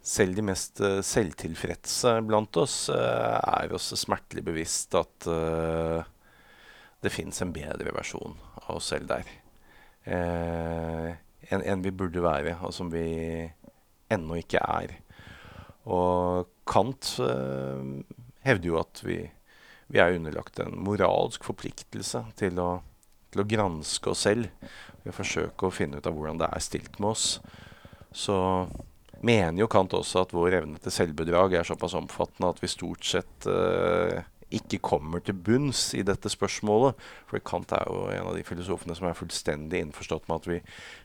selv 0.04 0.36
de 0.36 0.44
mest 0.46 0.82
uh, 0.82 0.98
selvtilfredse 1.04 2.16
blant 2.26 2.58
oss, 2.60 2.88
uh, 2.92 3.38
er 3.38 3.74
oss 3.74 3.92
smertelig 3.98 4.44
bevisst 4.46 4.94
at 4.98 5.28
uh, 5.30 6.02
det 7.04 7.12
fins 7.12 7.38
en 7.42 7.54
bedre 7.54 7.94
versjon 7.94 8.34
av 8.64 8.78
oss 8.78 8.90
selv 8.90 9.10
der. 9.12 9.30
Enn 10.04 11.62
en 11.64 11.82
vi 11.84 11.92
burde 11.92 12.22
være, 12.24 12.56
og 12.64 12.72
som 12.76 12.90
vi 12.92 13.04
ennå 14.12 14.38
ikke 14.40 14.60
er. 14.60 14.94
Og 15.90 16.48
Kant 16.68 17.10
eh, 17.20 17.82
hevder 18.46 18.70
jo 18.70 18.80
at 18.80 19.02
vi, 19.04 19.18
vi, 19.92 20.00
er 20.00 20.16
underlagt 20.16 20.60
en 20.62 20.78
moralsk 20.84 21.44
forpliktelse 21.44 22.24
til 22.40 22.60
å, 22.62 22.70
til 23.32 23.44
å 23.44 23.48
granske 23.48 24.12
oss 24.14 24.24
selv. 24.28 24.48
Ved 25.02 25.12
å 25.12 25.18
forsøke 25.18 25.68
å 25.68 25.74
finne 25.74 26.00
ut 26.00 26.08
av 26.08 26.16
hvordan 26.16 26.40
det 26.40 26.48
er 26.48 26.64
stilt 26.64 26.98
med 27.00 27.12
oss. 27.12 27.28
Så 28.14 28.36
mener 29.24 29.60
jo 29.60 29.68
Kant 29.72 29.96
også 29.96 30.24
at 30.24 30.32
vår 30.36 30.60
evne 30.60 30.80
til 30.80 30.94
selvbedrag 30.94 31.58
er 31.58 31.68
såpass 31.68 31.96
omfattende 31.98 32.52
at 32.52 32.62
vi 32.62 32.70
stort 32.72 33.04
sett 33.08 33.48
eh, 33.50 34.24
ikke 34.58 34.80
kommer 34.84 35.22
til 35.24 35.36
bunns 35.36 35.88
i 35.98 36.02
dette 36.06 36.30
spørsmålet. 36.32 36.96
For 37.30 37.42
Kant 37.44 37.74
er 37.76 37.84
jo 37.90 38.06
en 38.12 38.30
av 38.30 38.38
de 38.38 38.44
filosofene 38.46 38.96
som 38.96 39.08
er 39.08 39.18
fullstendig 39.18 39.82
innforstått 39.82 40.28
med 40.28 40.40
at 40.40 40.48
vi 40.50 40.60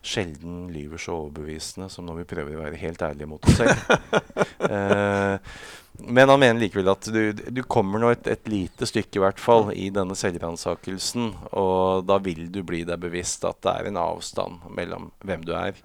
sjelden 0.06 0.70
lyver 0.74 1.02
så 1.02 1.18
overbevisende 1.26 1.90
som 1.94 2.08
når 2.08 2.22
vi 2.22 2.30
prøver 2.36 2.58
å 2.58 2.64
være 2.64 2.82
helt 2.82 3.04
ærlige 3.06 3.30
mot 3.30 3.50
oss 3.50 3.60
selv. 3.60 3.94
eh, 4.72 5.54
men 6.00 6.32
han 6.32 6.40
mener 6.40 6.62
likevel 6.62 6.92
at 6.94 7.10
du, 7.12 7.22
du 7.34 7.62
kommer 7.68 8.00
nå 8.00 8.14
et, 8.14 8.28
et, 8.32 8.46
lite 8.50 8.88
stykke 8.88 9.20
i 9.20 9.24
hvert 9.24 9.42
fall 9.42 9.74
i 9.76 9.90
denne 9.94 10.16
selvransakelsen, 10.16 11.34
og 11.60 12.06
da 12.08 12.20
vil 12.24 12.46
du 12.54 12.62
bli 12.64 12.86
deg 12.88 13.02
bevisst 13.04 13.44
at 13.48 13.60
det 13.66 13.74
er 13.74 13.90
en 13.90 14.00
avstand 14.00 14.64
mellom 14.78 15.10
hvem 15.28 15.44
du 15.48 15.52
er, 15.60 15.76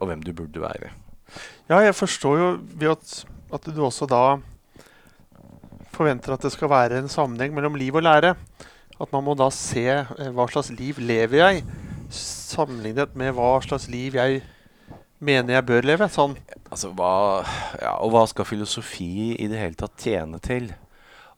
og 0.00 0.08
hvem 0.08 0.24
du 0.24 0.32
burde 0.36 0.64
være. 0.64 0.94
Ja, 1.68 1.82
jeg 1.84 1.94
forstår 1.94 2.38
jo 2.40 2.48
ved 2.72 2.94
at, 2.96 3.12
at 3.54 3.68
du 3.68 3.84
også 3.84 4.08
da 4.10 4.40
forventer 6.00 6.34
at 6.34 6.46
det 6.46 6.52
skal 6.56 6.72
være 6.72 6.98
en 6.98 7.12
sammenheng 7.12 7.54
mellom 7.56 7.78
liv 7.78 8.00
og 8.00 8.06
lære. 8.08 8.34
At 9.00 9.14
man 9.14 9.24
må 9.24 9.36
da 9.38 9.48
se 9.54 9.86
eh, 9.92 10.32
hva 10.34 10.48
slags 10.50 10.72
liv 10.74 10.98
lever 11.00 11.40
jeg, 11.44 11.64
sammenlignet 12.10 13.14
med 13.16 13.36
hva 13.36 13.54
slags 13.64 13.86
liv 13.92 14.18
jeg 14.18 14.42
mener 15.20 15.60
jeg 15.60 15.68
bør 15.68 15.86
leve. 15.92 16.10
Sånn. 16.12 16.36
Altså, 16.68 16.90
hva, 16.96 17.14
ja, 17.80 17.96
og 18.00 18.16
hva 18.16 18.26
skal 18.28 18.48
filosofi 18.48 19.36
i 19.36 19.48
det 19.50 19.60
hele 19.60 19.78
tatt 19.78 20.00
tjene 20.08 20.40
til? 20.42 20.72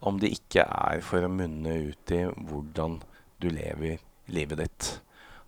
om 0.03 0.19
det 0.19 0.33
ikke 0.35 0.65
er 0.67 1.03
for 1.07 1.23
å 1.23 1.31
munne 1.31 1.77
ut 1.93 2.15
i 2.15 2.25
hvordan 2.27 2.99
du 3.43 3.49
lever 3.55 4.01
livet 4.33 4.63
ditt. 4.65 4.89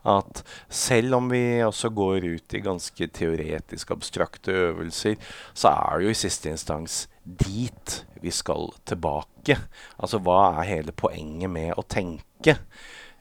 At 0.05 0.43
selv 0.69 1.17
om 1.19 1.31
vi 1.33 1.63
også 1.65 1.91
går 1.97 2.27
ut 2.29 2.55
i 2.57 2.63
ganske 2.65 3.09
teoretisk 3.17 3.95
abstrakte 3.95 4.53
øvelser, 4.69 5.17
så 5.57 5.73
er 5.73 5.99
det 5.99 6.09
jo 6.09 6.15
i 6.15 6.23
siste 6.25 6.53
instans 6.53 6.99
dit 7.25 7.97
vi 8.21 8.33
skal 8.35 8.69
tilbake. 8.85 9.57
Altså 9.97 10.21
hva 10.21 10.61
er 10.61 10.71
hele 10.75 10.93
poenget 10.93 11.53
med 11.53 11.73
å 11.77 11.87
tenke? 11.89 12.59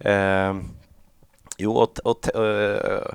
Eh, 0.04 0.62
jo, 1.64 1.76
og, 1.80 2.04
og 2.04 2.32
øh, 2.36 3.14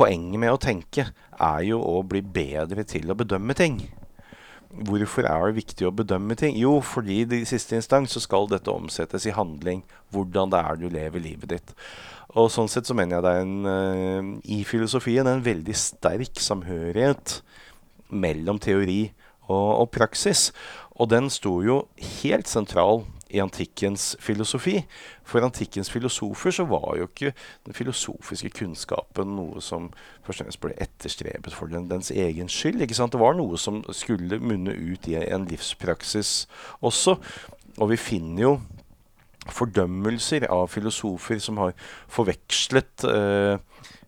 Poenget 0.00 0.40
med 0.40 0.52
å 0.54 0.60
tenke 0.62 1.04
er 1.10 1.62
jo 1.66 1.80
å 1.82 1.98
bli 2.06 2.22
bedre 2.22 2.84
til 2.88 3.10
å 3.10 3.16
bedømme 3.18 3.56
ting. 3.58 3.80
Hvorfor 4.70 5.26
er 5.26 5.48
det 5.48 5.58
viktig 5.64 5.88
å 5.88 5.94
bedømme 5.94 6.36
ting? 6.38 6.54
Jo, 6.58 6.76
fordi 6.84 7.24
i 7.26 7.42
siste 7.48 7.74
instans 7.74 8.14
så 8.14 8.22
skal 8.22 8.46
dette 8.50 8.70
omsettes 8.70 9.26
i 9.26 9.34
handling. 9.34 9.82
Hvordan 10.14 10.52
det 10.52 10.60
er 10.62 10.78
du 10.78 10.86
lever 10.88 11.24
livet 11.24 11.50
ditt. 11.50 11.72
Og 12.38 12.52
sånn 12.54 12.70
sett 12.70 12.86
så 12.86 12.94
mener 12.94 13.18
jeg 13.18 13.26
det 13.26 13.32
er 13.32 13.42
en 13.42 13.56
uh, 13.66 14.28
i 14.46 14.60
filosofien 14.62 15.26
en 15.26 15.42
veldig 15.42 15.74
sterk 15.74 16.38
samhørighet 16.38 17.40
mellom 18.14 18.60
teori 18.62 19.10
og, 19.48 19.82
og 19.82 19.88
praksis. 19.96 20.50
Og 20.94 21.10
den 21.10 21.26
sto 21.34 21.58
jo 21.66 21.82
helt 22.22 22.50
sentral 22.50 23.02
i 23.30 23.40
antikkens 23.42 24.16
filosofi. 24.20 24.80
For 25.24 25.44
antikkens 25.44 25.90
filosofer 25.90 26.54
så 26.54 26.66
var 26.68 26.96
jo 26.98 27.08
ikke 27.08 27.32
den 27.66 27.76
filosofiske 27.76 28.50
kunnskapen 28.58 29.36
noe 29.36 29.62
som 29.64 29.90
først 30.26 30.42
og 30.42 30.48
fremst 30.48 30.62
ble 30.64 30.74
etterstrebet 30.82 31.54
for 31.54 31.70
den, 31.72 31.88
dens 31.90 32.10
egen 32.10 32.50
skyld. 32.50 32.82
ikke 32.82 32.98
sant? 32.98 33.14
Det 33.14 33.22
var 33.22 33.38
noe 33.38 33.58
som 33.58 33.82
skulle 33.96 34.40
munne 34.42 34.74
ut 34.74 35.08
i 35.10 35.16
en 35.20 35.46
livspraksis 35.50 36.48
også. 36.80 37.16
Og 37.78 37.92
vi 37.92 38.00
finner 38.00 38.42
jo 38.42 38.54
fordømmelser 39.50 40.46
av 40.52 40.68
filosofer 40.70 41.40
som 41.42 41.58
har 41.62 41.72
forvekslet 42.12 43.06
eh, 43.08 43.56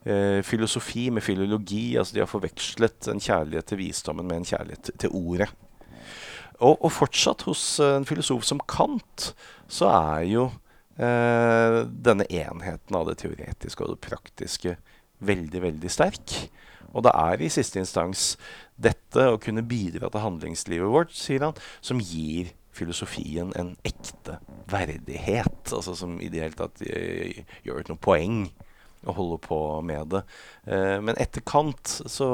eh, 0.05 0.41
filosofi 0.47 1.09
med 1.11 1.25
filologi. 1.25 1.97
Altså 1.97 2.17
de 2.17 2.25
har 2.25 2.31
forvekslet 2.31 3.09
en 3.13 3.23
kjærlighet 3.23 3.71
til 3.71 3.81
visdommen 3.81 4.29
med 4.29 4.43
en 4.43 4.51
kjærlighet 4.53 4.93
til 4.99 5.15
ordet. 5.15 5.51
Og, 6.61 6.77
og, 6.77 6.91
fortsatt 6.95 7.47
hos 7.49 7.65
eh, 7.83 7.97
en 7.99 8.09
filosof 8.09 8.45
som 8.47 8.61
Kant, 8.71 9.33
så 9.73 9.89
er 9.93 10.27
jo 10.31 10.49
eh, 10.99 11.83
denne 11.89 12.27
enheten 12.29 12.99
av 12.99 13.09
det 13.09 13.19
teoretiske 13.23 13.85
og 13.85 13.95
det 13.95 14.03
praktiske 14.05 14.77
veldig, 15.23 15.63
veldig 15.65 15.93
sterk. 15.93 16.37
Og 16.93 17.07
det 17.07 17.13
er 17.17 17.41
i 17.41 17.53
siste 17.53 17.81
instans 17.81 18.35
dette 18.83 19.29
å 19.31 19.41
kunne 19.41 19.65
bidra 19.65 20.11
til 20.13 20.25
handlingslivet 20.25 20.93
vårt, 20.93 21.15
sier 21.17 21.47
han, 21.47 21.57
som 21.81 22.03
gir 22.03 22.53
filosofien 22.73 23.53
en 23.59 23.75
ekte 23.87 24.39
verdighet. 24.71 25.73
Altså 25.73 25.97
som 25.97 26.19
i 26.21 26.31
det 26.33 26.45
hele 26.45 26.59
tatt 26.59 26.85
eh, 26.85 27.43
gjør 27.67 27.83
det 27.83 27.93
noe 27.93 28.03
poeng 28.03 28.45
å 29.03 29.15
holde 29.17 29.39
på 29.43 29.59
med 29.87 30.13
det. 30.15 30.23
Eh, 30.67 30.99
men 31.05 31.19
etter 31.21 31.45
Kant 31.47 31.99
så 32.11 32.29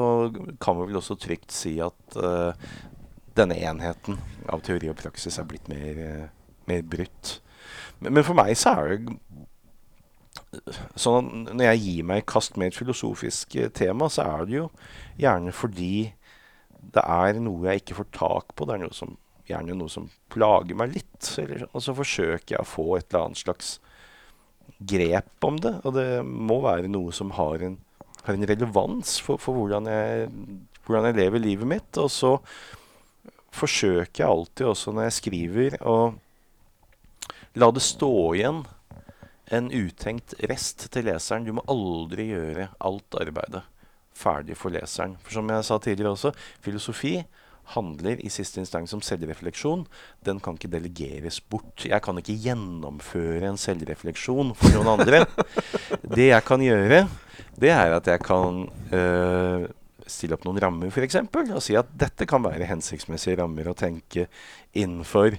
kan 0.61 0.79
vi 0.79 0.89
vel 0.89 1.01
også 1.01 1.17
trygt 1.19 1.55
si 1.55 1.77
at 1.83 2.19
eh, 2.19 2.69
denne 3.39 3.57
enheten 3.57 4.19
av 4.49 4.63
teori 4.65 4.91
og 4.91 4.99
praksis 4.99 5.39
er 5.39 5.47
blitt 5.49 5.69
mer, 5.71 6.03
eh, 6.05 6.27
mer 6.69 6.83
brutt. 6.85 7.39
Men, 7.99 8.13
men, 8.13 8.25
for 8.25 8.37
meg 8.37 8.55
så 8.59 8.75
er 8.77 8.93
det 8.95 9.17
sånn 10.99 11.45
når 11.49 11.65
jeg 11.65 11.81
gir 11.83 12.05
meg 12.09 12.21
i 12.21 12.29
kast 12.29 12.55
med 12.57 12.71
et 12.71 12.77
filosofisk 12.77 13.57
eh, 13.59 13.71
tema, 13.75 14.09
så 14.11 14.25
er 14.25 14.47
det 14.47 14.57
jo 14.59 14.69
gjerne 15.19 15.53
fordi 15.55 15.93
det 16.79 17.03
er 17.03 17.41
noe 17.43 17.67
jeg 17.69 17.83
ikke 17.83 17.99
får 17.99 18.09
tak 18.15 18.55
på. 18.55 18.65
Det 18.65 18.75
er 18.75 18.83
noe 18.85 18.95
som, 18.95 19.13
gjerne 19.49 19.77
noe 19.77 19.91
som 19.91 20.07
plager 20.31 20.77
meg 20.79 20.95
litt. 20.95 21.31
Eller, 21.41 21.67
og 21.73 21.83
så 21.83 21.95
forsøker 21.97 22.55
jeg 22.55 22.63
å 22.63 22.69
få 22.69 22.87
et 22.97 23.09
eller 23.09 23.29
annet 23.29 23.41
slags 23.41 23.75
grep 24.79 25.45
om 25.45 25.59
det. 25.61 25.75
Og 25.83 25.95
det 25.97 26.07
må 26.25 26.61
være 26.65 26.91
noe 26.91 27.13
som 27.15 27.33
har 27.37 27.65
en, 27.65 27.77
har 28.23 28.35
en 28.35 28.49
relevans 28.49 29.17
for, 29.23 29.41
for 29.41 29.59
hvordan, 29.59 29.89
jeg, 29.91 30.29
hvordan, 30.85 31.09
jeg, 31.09 31.19
lever 31.19 31.45
livet 31.45 31.71
mitt. 31.75 32.01
Og 32.01 32.11
så 32.13 32.35
forsøker 33.55 34.23
jeg 34.23 34.29
alltid 34.29 34.65
også 34.69 34.93
når 34.93 35.07
jeg 35.07 35.17
skriver, 35.19 35.79
å 35.81 35.97
la 37.59 37.71
det 37.73 37.83
stå 37.83 38.13
igjen 38.37 38.63
en 39.49 39.71
utenkt 39.73 40.35
rest 40.49 40.87
til 40.93 41.09
leseren. 41.09 41.47
Du 41.47 41.55
må 41.57 41.65
aldri 41.71 42.29
gjøre 42.29 42.69
alt 42.85 43.19
arbeidet 43.19 43.65
ferdig 44.19 44.57
for 44.59 44.73
leseren. 44.73 45.17
For 45.23 45.39
som 45.39 45.49
jeg 45.49 45.65
sa 45.65 45.79
tidligere 45.81 46.13
også, 46.15 46.33
filosofi 46.63 47.17
handler 47.75 48.21
i 48.25 48.31
siste 48.33 48.61
instans 48.61 48.93
om 48.97 49.01
selvrefleksjon. 49.05 49.85
Den 50.25 50.39
kan 50.43 50.57
ikke 50.57 50.71
delegeres 50.73 51.39
bort. 51.41 51.85
Jeg 51.85 52.01
kan 52.05 52.17
ikke 52.17 52.37
gjennomføre 52.45 53.51
en 53.51 53.59
selvrefleksjon 53.61 54.55
for 54.57 54.77
noen 54.77 54.93
andre. 54.95 55.23
Det 56.15 56.31
jeg 56.31 56.45
kan 56.47 56.63
gjøre, 56.65 57.03
det 57.59 57.71
er 57.73 57.93
at 57.93 58.07
jeg 58.09 58.21
kan 58.25 58.63
øh, 58.95 59.67
stille 60.11 60.37
opp 60.37 60.45
noen 60.47 60.59
rammer, 60.61 60.91
f.eks. 60.91 61.19
Og 61.55 61.61
si 61.63 61.77
at 61.79 61.91
dette 61.99 62.27
kan 62.29 62.43
være 62.45 62.67
hensiktsmessige 62.69 63.39
rammer 63.41 63.69
å 63.69 63.77
tenke 63.77 64.27
innenfor. 64.77 65.37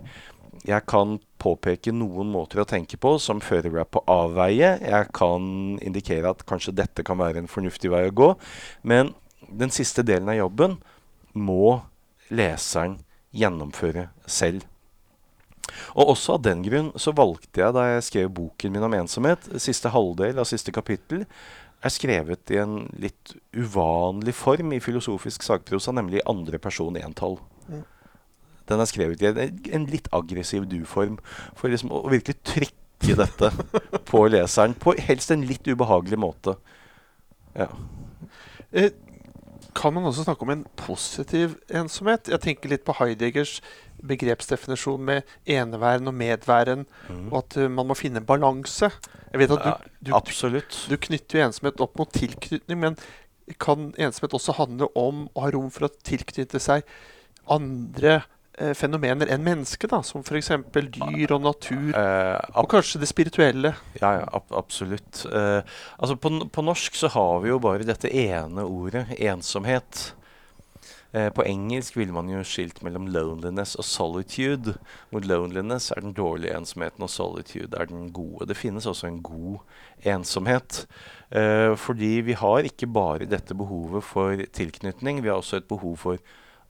Jeg 0.66 0.84
kan 0.90 1.18
påpeke 1.40 1.92
noen 1.94 2.30
måter 2.32 2.60
å 2.60 2.68
tenke 2.68 2.98
på 3.00 3.14
som 3.22 3.40
fører 3.44 3.70
deg 3.70 3.92
på 3.92 4.02
avveie. 4.10 4.74
Jeg 4.82 5.10
kan 5.16 5.44
indikere 5.80 6.34
at 6.34 6.44
kanskje 6.48 6.76
dette 6.82 7.04
kan 7.06 7.20
være 7.20 7.42
en 7.42 7.50
fornuftig 7.50 7.92
vei 7.92 8.06
å 8.08 8.16
gå. 8.16 8.32
Men 8.82 9.14
den 9.48 9.72
siste 9.74 10.04
delen 10.06 10.30
av 10.30 10.40
jobben 10.40 10.76
må 11.32 11.80
leseren 12.30 12.98
gjennomføre 13.34 14.08
selv. 14.26 14.66
Og 15.94 16.14
også 16.14 16.36
av 16.36 16.44
den 16.44 16.62
grunn 16.66 16.90
så 16.98 17.14
valgte 17.16 17.62
jeg 17.62 17.74
da 17.76 17.86
jeg 17.92 18.06
skrev 18.06 18.30
boken 18.34 18.74
min 18.74 18.86
om 18.86 18.96
ensomhet, 19.00 19.46
siste 19.62 19.92
halvdel 19.94 20.40
av 20.42 20.48
siste 20.50 20.74
kapittel, 20.74 21.24
er 21.80 21.92
skrevet 21.92 22.52
i 22.52 22.58
en 22.60 22.82
litt 23.00 23.34
uvanlig 23.56 24.34
form 24.36 24.74
i 24.76 24.82
filosofisk 24.84 25.44
sagprosa, 25.46 25.94
nemlig 25.96 26.24
andre 26.28 26.60
person 26.62 26.98
entall. 27.00 27.38
Mm. 27.68 27.84
Den 28.70 28.82
er 28.82 28.90
skrevet 28.90 29.22
i 29.22 29.30
en, 29.30 29.60
en 29.74 29.86
litt 29.90 30.10
aggressiv 30.14 30.68
du-form, 30.70 31.18
for 31.58 31.72
liksom 31.72 31.92
å 31.94 32.04
virkelig 32.12 32.38
trykke 32.46 33.16
dette 33.22 33.52
på 34.10 34.24
leseren. 34.30 34.76
På 34.78 34.94
helst 34.98 35.32
en 35.34 35.46
litt 35.48 35.66
ubehagelig 35.66 36.20
måte. 36.20 36.56
Ja. 37.56 37.70
Eh, 38.70 38.92
kan 39.74 39.94
man 39.94 40.04
også 40.04 40.26
snakke 40.26 40.44
om 40.44 40.52
en 40.52 40.66
positiv 40.78 41.56
ensomhet? 41.72 42.28
Jeg 42.28 42.42
tenker 42.44 42.72
litt 42.72 42.84
på 42.86 42.94
Heideggers 43.00 43.58
begrepsdefinisjon 44.06 45.02
med 45.04 45.32
eneværen 45.46 46.08
og 46.08 46.14
medværen, 46.16 46.84
mm. 47.08 47.26
og 47.30 47.38
at 47.44 47.58
uh, 47.60 47.70
man 47.70 47.90
må 47.90 47.96
finne 47.98 48.22
en 48.22 48.28
balanse. 48.28 48.90
Jeg 49.30 49.42
vet 49.42 49.54
at 49.56 49.64
du, 49.64 49.90
du, 50.10 50.14
Absolutt. 50.16 50.84
du 50.90 50.96
knytter 50.96 51.38
jo 51.38 51.46
ensomhet 51.46 51.82
opp 51.84 51.98
mot 52.00 52.12
tilknytning, 52.14 52.80
men 52.80 52.98
kan 53.58 53.90
ensomhet 53.98 54.34
også 54.36 54.58
handle 54.58 54.90
om 54.98 55.24
å 55.34 55.46
ha 55.46 55.54
rom 55.54 55.70
for 55.74 55.88
å 55.88 55.94
tilknytte 56.06 56.60
seg 56.62 56.86
andre 57.50 58.20
eh, 58.58 58.72
fenomener 58.78 59.30
enn 59.32 59.42
mennesket, 59.44 59.90
da, 59.90 60.02
som 60.06 60.22
f.eks. 60.22 60.52
dyr 60.94 61.34
og 61.34 61.42
natur, 61.48 61.90
uh, 61.96 62.38
og 62.60 62.70
kanskje 62.70 63.02
det 63.02 63.10
spirituelle. 63.10 63.74
Ja, 63.98 64.14
ja 64.20 64.28
ab 64.36 64.54
absolutt. 64.54 65.24
Uh, 65.26 65.60
altså 65.98 66.18
på, 66.20 66.34
på, 66.52 66.66
norsk 66.66 66.98
så 67.00 67.10
har 67.16 67.42
vi 67.44 67.52
jo 67.52 67.60
bare 67.62 67.88
dette 67.88 68.12
ene 68.12 68.66
ordet, 68.66 69.08
ensomhet. 69.18 70.10
Uh, 71.14 71.28
på 71.34 71.46
engelsk 71.46 71.96
ville 71.98 72.14
man 72.14 72.28
jo 72.30 72.42
skilt 72.46 72.82
mellom 72.86 73.08
loneliness 73.10 73.76
og 73.80 73.86
solitude, 73.88 74.76
hvor 75.10 75.26
loneliness 75.26 75.90
er 75.94 76.04
den 76.04 76.14
dårlige 76.16 76.56
ensomheten, 76.56 77.06
og 77.06 77.10
solitude 77.10 77.76
er 77.76 77.90
den 77.90 78.12
gode. 78.14 78.48
Det 78.50 78.58
finnes 78.58 78.86
også 78.86 79.10
en 79.10 79.22
god 79.22 79.58
ensomhet. 80.04 80.86
fordi 81.78 82.20
vi 82.26 82.32
har 82.32 82.66
ikke 82.66 82.86
bare 82.86 83.26
dette 83.30 83.54
behovet 83.54 84.02
for 84.02 84.34
tilknytning, 84.52 85.22
vi 85.22 85.28
har 85.28 85.36
også 85.38 85.56
et 85.56 85.68
behov 85.68 85.96
for 85.96 86.16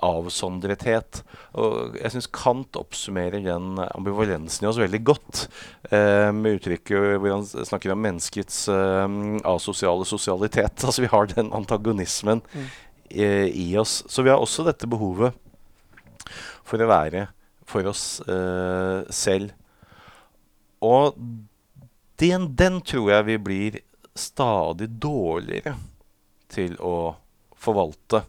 avsondrethet. 0.05 1.23
Og 1.61 1.97
jeg 1.99 2.15
syns 2.15 2.29
Kant 2.35 2.79
oppsummerer 2.79 3.43
den 3.45 3.81
ambivalensen 3.91 4.65
i 4.65 4.71
oss 4.71 4.81
veldig 4.81 5.01
godt. 5.07 5.47
Eh, 5.91 6.31
med 6.37 6.59
uttrykket 6.59 7.19
hvor 7.21 7.35
han 7.35 7.47
snakker 7.47 7.95
om 7.95 8.03
menneskets 8.05 8.63
eh, 8.73 9.19
asosiale 9.49 10.09
sosialitet. 10.09 10.81
Altså 10.91 11.05
vi 11.05 11.13
har 11.13 11.29
den 11.31 11.53
antagonismen 11.55 12.41
mm. 12.43 12.71
Eh, 13.11 13.49
i 13.51 13.69
oss. 13.79 14.01
Så 14.09 14.25
vi 14.25 14.33
har 14.33 14.41
også 14.41 14.65
dette 14.67 14.89
behovet 14.91 15.37
for 16.67 16.81
å 16.81 16.91
være 16.91 17.29
for 17.71 17.87
oss 17.91 18.21
eh, 18.27 19.07
selv. 19.15 19.55
Og 20.85 21.17
den, 22.21 22.51
den 22.57 22.81
tror 22.85 23.13
jeg 23.15 23.29
vi 23.29 23.39
blir 23.41 23.79
stadig 24.19 24.91
dårligere 25.01 25.77
til 26.51 26.75
å 26.83 27.15
forvalte. 27.61 28.25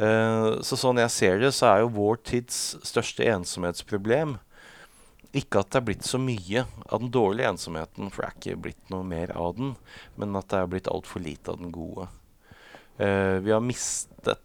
Uh, 0.00 0.56
så 0.64 0.76
sånn 0.80 1.00
jeg 1.02 1.12
ser 1.12 1.42
det, 1.42 1.50
så 1.52 1.68
er 1.68 1.82
jo 1.82 1.90
vår 1.92 2.22
tids 2.24 2.56
største 2.86 3.26
ensomhetsproblem 3.28 4.38
ikke 5.36 5.62
at 5.62 5.72
det 5.72 5.80
er 5.80 5.86
blitt 5.86 6.06
så 6.06 6.20
mye 6.20 6.64
av 6.88 7.00
den 7.00 7.12
dårlige 7.12 7.52
ensomheten, 7.54 8.10
for 8.12 8.24
det 8.24 8.28
er 8.28 8.38
ikke 8.38 8.62
blitt 8.66 8.90
noe 8.92 9.04
mer 9.06 9.32
av 9.36 9.54
den, 9.56 9.70
men 10.20 10.36
at 10.36 10.50
det 10.52 10.58
er 10.60 10.72
blitt 10.74 10.90
altfor 10.92 11.24
lite 11.24 11.54
av 11.54 11.60
den 11.60 11.72
gode. 11.72 12.08
Uh, 13.02 13.42
vi 13.42 13.54
har 13.54 13.62
mistet, 13.64 14.38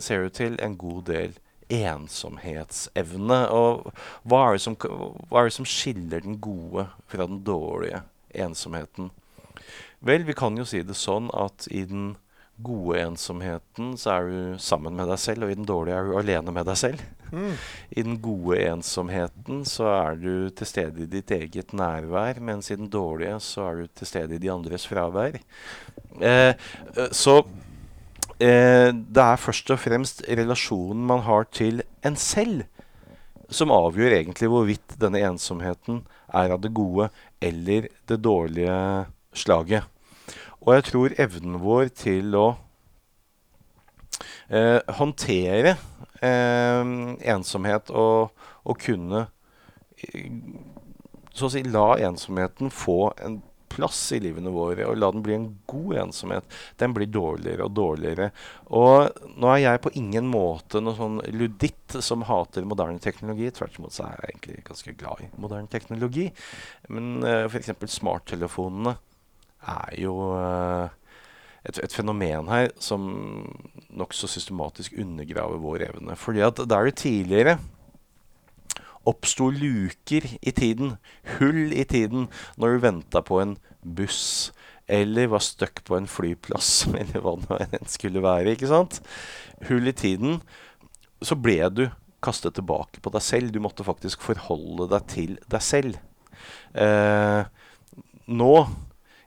ser 0.00 0.22
det 0.24 0.32
til, 0.38 0.54
en 0.64 0.76
god 0.80 1.02
del 1.10 1.34
ensomhetsevne. 1.72 3.40
Og 3.52 3.90
hva 4.28 4.42
er, 4.52 4.60
som, 4.62 4.76
hva 4.76 5.42
er, 5.42 5.50
det 5.50 5.56
som, 5.56 5.68
skiller 5.68 6.24
den 6.24 6.38
gode 6.42 6.88
fra 7.10 7.28
den 7.28 7.42
dårlige 7.46 8.02
ensomheten? 8.34 9.10
Vel, 10.04 10.26
vi 10.28 10.36
kan 10.36 10.56
jo 10.58 10.66
si 10.68 10.82
det 10.84 10.96
sånn 10.98 11.30
at 11.32 11.68
i 11.72 11.86
den 11.88 12.14
gode 12.62 13.00
ensomheten 13.02 13.96
så 13.98 14.12
er 14.12 14.28
du 14.28 14.58
sammen 14.62 14.94
med 14.94 15.08
deg 15.10 15.18
selv, 15.18 15.46
og 15.46 15.50
i 15.50 15.56
den 15.58 15.66
dårlige 15.66 15.96
er 15.98 16.06
du 16.06 16.18
alene 16.20 16.54
med 16.54 16.68
deg 16.68 16.78
selv. 16.78 17.00
Mm. 17.34 17.54
I 17.90 18.04
den 18.06 18.18
gode 18.22 18.60
ensomheten 18.62 19.64
så 19.66 19.88
er 19.90 20.20
du 20.20 20.34
til 20.54 20.68
stede 20.70 21.02
i 21.02 21.10
ditt 21.10 21.32
eget 21.34 21.74
nærvær, 21.74 22.38
mens 22.44 22.70
i 22.70 22.78
den 22.78 22.92
dårlige 22.92 23.40
så 23.42 23.64
er 23.70 23.80
du 23.80 23.90
til 23.90 24.10
stede 24.12 24.36
i 24.36 24.42
de 24.42 24.52
andres 24.52 24.86
fravær. 24.86 25.40
Eh, 26.20 26.52
eh 26.52 27.10
så 27.10 27.40
eh, 27.40 27.63
det 28.38 29.22
er 29.22 29.38
først 29.38 29.70
og 29.70 29.78
fremst 29.78 30.22
relasjonen 30.26 31.04
man 31.06 31.20
har 31.22 31.46
til 31.54 31.82
en 32.04 32.16
selv, 32.18 32.64
som 33.46 33.70
avgjør 33.70 34.16
egentlig 34.16 34.48
hvorvidt 34.50 34.96
denne 35.00 35.22
ensomheten 35.22 36.02
er 36.34 36.50
av 36.50 36.62
det 36.64 36.72
gode 36.74 37.08
eller 37.42 37.88
det 38.08 38.18
dårlige 38.24 39.06
slaget. 39.34 39.84
Og 40.64 40.74
jeg 40.74 40.84
tror 40.88 41.16
evnen 41.20 41.58
vår 41.60 41.90
til 41.92 42.34
å 42.38 42.46
eh, 44.48 44.80
håndtere 44.98 45.76
eh, 46.24 46.92
ensomhet 47.34 47.92
og, 47.92 48.32
og 48.64 48.80
kunne 48.80 49.26
eh, 50.00 50.30
så 51.34 51.48
å 51.48 51.52
si 51.52 51.64
la 51.66 51.88
ensomheten 52.06 52.72
få 52.72 53.10
en 53.26 53.40
plass 53.74 54.00
i 54.14 54.20
livene 54.22 54.52
våre, 54.54 54.86
og 54.88 54.98
la 55.00 55.10
den 55.12 55.24
bli 55.24 55.36
en 55.36 55.48
god 55.70 55.98
ensomhet, 56.06 56.56
den 56.80 56.94
blir 56.96 57.10
dårligere 57.10 57.66
og 57.66 57.74
dårligere. 57.76 58.30
Og 58.74 59.34
nå 59.34 59.50
er 59.52 59.62
jeg 59.64 59.82
på 59.84 59.94
ingen 60.00 60.30
måte 60.30 60.82
noen 60.82 60.98
sånn 60.98 61.20
luditt 61.34 61.98
som 62.04 62.24
hater 62.28 62.66
moderne 62.68 63.02
teknologi. 63.02 63.50
Tvert 63.54 63.78
imot 63.80 63.96
så 63.96 64.06
er 64.06 64.16
jeg 64.16 64.34
egentlig 64.34 64.66
ganske 64.70 64.96
glad 65.00 65.24
i 65.24 65.30
moderne 65.36 65.70
teknologi. 65.72 66.28
Men 66.88 67.16
uh, 67.26 67.46
f.eks. 67.50 67.74
smarttelefonene 67.98 68.96
er 69.74 69.94
jo 70.00 70.16
uh, 70.36 70.88
et, 71.64 71.78
et, 71.78 71.92
fenomen 71.94 72.50
her 72.52 72.70
som 72.82 73.06
nokså 73.94 74.28
systematisk 74.30 74.96
undergraver 75.00 75.62
vår 75.62 75.88
evne. 75.90 76.18
Fordi 76.20 76.44
at 76.44 76.60
der 76.68 76.90
det 76.90 76.98
tidligere 77.00 77.58
oppsto 79.08 79.50
luker 79.52 80.26
i 80.40 80.52
tiden, 80.54 80.96
hull 81.38 81.72
i 81.72 81.84
tiden, 81.88 82.28
når 82.60 82.76
du 82.76 82.84
venta 82.86 83.22
på 83.24 83.40
en 83.42 83.56
buss 83.84 84.52
eller 84.86 85.30
var 85.32 85.40
stuck 85.44 85.84
på 85.84 85.96
en 85.96 86.08
flyplass, 86.08 86.86
eller 87.00 87.24
hva 87.24 87.36
det 87.40 87.68
enn 87.78 87.90
skulle 87.90 88.24
være. 88.24 88.54
ikke 88.54 88.70
sant? 88.70 89.00
Hull 89.68 89.88
i 89.88 89.96
tiden. 89.96 90.40
Så 91.24 91.38
ble 91.40 91.60
du 91.72 91.86
kastet 92.24 92.56
tilbake 92.56 93.02
på 93.04 93.12
deg 93.12 93.24
selv. 93.24 93.52
Du 93.52 93.60
måtte 93.64 93.86
faktisk 93.86 94.24
forholde 94.24 94.88
deg 94.92 95.06
til 95.12 95.36
deg 95.52 95.64
selv. 95.64 96.00
Eh, 96.76 97.44
nå, 98.28 98.54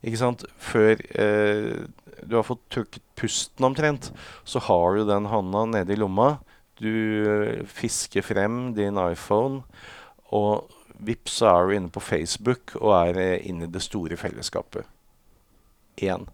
ikke 0.06 0.22
sant, 0.22 0.46
før 0.62 1.02
eh, 1.18 1.86
du 2.28 2.38
har 2.38 2.46
fått 2.46 2.66
trukket 2.74 3.04
pusten 3.18 3.66
omtrent, 3.66 4.12
så 4.46 4.62
har 4.68 4.98
du 4.98 5.08
den 5.10 5.30
handa 5.32 5.66
nede 5.70 5.94
i 5.94 6.00
lomma. 6.00 6.38
Du 6.82 6.92
eh, 7.28 7.66
fisker 7.66 8.26
frem 8.26 8.74
din 8.78 9.00
iPhone, 9.02 9.64
og 10.36 10.70
vips, 10.98 11.40
så 11.40 11.52
er 11.52 11.68
du 11.68 11.76
inne 11.78 11.94
på 11.94 12.04
Facebook 12.04 12.76
og 12.80 12.94
er 13.00 13.22
eh, 13.22 13.50
inne 13.50 13.68
i 13.68 13.74
det 13.74 13.84
store 13.86 14.18
fellesskapet 14.20 14.88
igjen. 15.98 16.28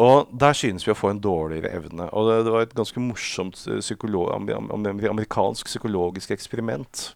Og 0.00 0.30
der 0.34 0.56
synes 0.58 0.82
vi 0.86 0.90
å 0.90 0.98
få 0.98 1.12
en 1.12 1.22
dårligere 1.22 1.70
evne. 1.76 2.08
Og 2.10 2.26
det, 2.26 2.38
det 2.46 2.54
var 2.54 2.64
et 2.66 2.74
ganske 2.74 3.02
morsomt 3.02 3.60
eh, 3.70 3.82
psykolog, 3.84 4.32
amerikansk 4.34 5.70
psykologisk 5.70 6.34
eksperiment 6.34 7.12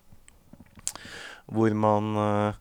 hvor 1.49 1.73
man 1.73 2.17
uh, 2.17 2.57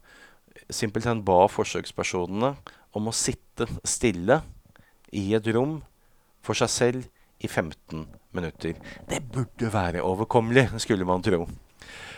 simpelthen 0.71 1.23
ba 1.27 1.41
forsøkspersonene 1.51 2.53
om 2.95 3.09
å 3.09 3.15
sitte 3.15 3.67
stille 3.87 4.41
i 5.15 5.33
et 5.35 5.49
rom 5.55 5.81
for 6.45 6.57
seg 6.57 6.71
selv 6.71 7.43
i 7.43 7.49
15 7.49 8.05
minutter. 8.37 8.77
Det 9.09 9.23
burde 9.33 9.71
være 9.73 10.03
overkommelig, 10.05 10.69
skulle 10.83 11.07
man 11.07 11.25
tro. 11.25 11.45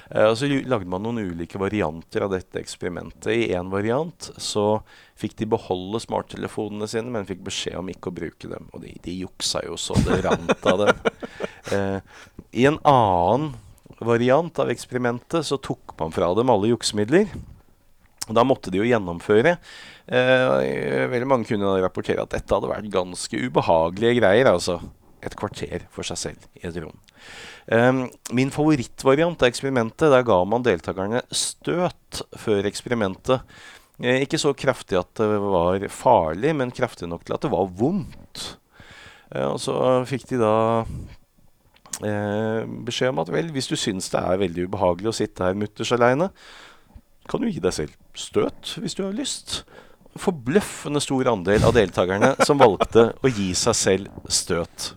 Uh, 0.10 0.32
og 0.32 0.36
Så 0.40 0.50
lagde 0.50 0.90
man 0.90 1.04
noen 1.06 1.22
ulike 1.22 1.60
varianter 1.62 2.26
av 2.26 2.34
dette 2.34 2.62
eksperimentet. 2.62 3.30
I 3.34 3.52
én 3.58 3.70
variant 3.74 4.32
så 4.42 4.82
fikk 5.20 5.38
de 5.40 5.50
beholde 5.54 6.02
smarttelefonene 6.04 6.90
sine, 6.90 7.14
men 7.14 7.28
fikk 7.30 7.44
beskjed 7.46 7.78
om 7.82 7.92
ikke 7.92 8.12
å 8.12 8.18
bruke 8.22 8.52
dem. 8.52 8.68
Og 8.74 8.84
de, 8.86 8.96
de 9.06 9.20
juksa 9.22 9.64
jo 9.68 9.78
så 9.80 9.98
det 10.08 10.22
rant 10.26 10.70
av 10.72 10.86
dem. 10.86 11.08
Uh, 11.72 12.00
I 12.60 12.66
en 12.72 12.82
annen 12.88 13.54
variant 14.00 14.60
av 14.64 14.72
eksperimentet 14.72 15.46
så 15.46 15.60
tok 15.62 15.94
man 16.00 16.14
fra 16.16 16.32
dem 16.38 16.52
alle 16.52 16.72
juksemidler. 16.72 17.28
Da 18.30 18.46
måtte 18.46 18.72
de 18.72 18.80
jo 18.80 18.88
gjennomføre. 18.88 19.56
Eh, 20.10 21.10
veldig 21.10 21.28
mange 21.30 21.50
kunne 21.50 21.76
rapportere 21.82 22.24
at 22.24 22.34
dette 22.34 22.54
hadde 22.54 22.70
vært 22.70 22.92
ganske 22.94 23.42
ubehagelige 23.46 24.20
greier. 24.22 24.52
altså 24.52 24.80
et 25.26 25.36
kvarter 25.40 25.86
for 25.94 26.08
seg 26.08 26.20
selv 26.22 26.48
i 26.60 26.66
et 26.70 26.78
rom. 26.80 26.96
Um, 27.70 28.06
min 28.36 28.54
favorittvariant 28.54 29.44
av 29.44 29.50
eksperimentet, 29.52 30.08
der 30.10 30.26
ga 30.26 30.40
man 30.48 30.66
deltakerne 30.66 31.22
støt 31.36 32.24
før 32.40 32.70
eksperimentet. 32.70 33.46
Eh, 34.00 34.24
ikke 34.24 34.40
så 34.40 34.56
kraftig 34.56 34.98
at 35.00 35.12
det 35.20 35.28
var 35.44 35.84
farlig, 35.92 36.56
men 36.56 36.74
kraftig 36.74 37.10
nok 37.12 37.26
til 37.28 37.36
at 37.36 37.46
det 37.46 37.52
var 37.52 37.70
vondt. 37.82 38.46
Uh, 39.30 39.52
og 39.52 39.60
så 39.62 39.76
fikk 40.10 40.26
de 40.32 40.40
da 40.42 40.56
uh, 40.88 42.62
beskjed 42.88 43.14
om 43.14 43.22
at 43.22 43.30
vel, 43.34 43.52
hvis 43.54 43.70
du 43.70 43.76
syns 43.78 44.10
det 44.14 44.24
er 44.24 44.42
veldig 44.42 44.66
ubehagelig 44.70 45.12
å 45.12 45.18
sitte 45.20 45.46
her 45.46 45.60
mutters 45.60 45.94
aleine, 45.94 46.32
kan 47.30 47.44
du 47.44 47.52
gi 47.52 47.62
deg 47.62 47.76
selv 47.76 47.94
støt 48.18 48.74
hvis 48.82 48.98
du 48.98 49.04
har 49.06 49.14
lyst. 49.14 49.62
Forbløffende 50.18 51.04
stor 51.04 51.30
andel 51.36 51.68
av 51.68 51.76
deltakerne 51.78 52.34
som 52.42 52.58
valgte 52.58 53.12
å 53.22 53.30
gi 53.30 53.52
seg 53.54 53.78
selv 53.78 54.32
støt 54.32 54.94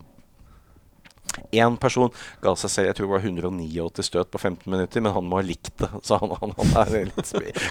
Én 1.53 1.77
person 1.81 2.13
ga 2.43 2.55
seg 2.59 2.73
selv 2.73 2.91
jeg 2.91 2.99
tror 2.99 3.09
det 3.09 3.13
var 3.15 3.27
189 3.27 4.07
støt 4.07 4.33
på 4.33 4.41
15 4.41 4.71
minutter, 4.71 5.05
men 5.05 5.15
han 5.17 5.29
må 5.29 5.39
ha 5.39 5.47
likt 5.47 5.73
det. 5.81 5.89
Så 6.07 6.19
han, 6.21 6.35
han, 6.41 6.55
han 6.59 6.75
er 6.83 6.97
en 7.03 7.13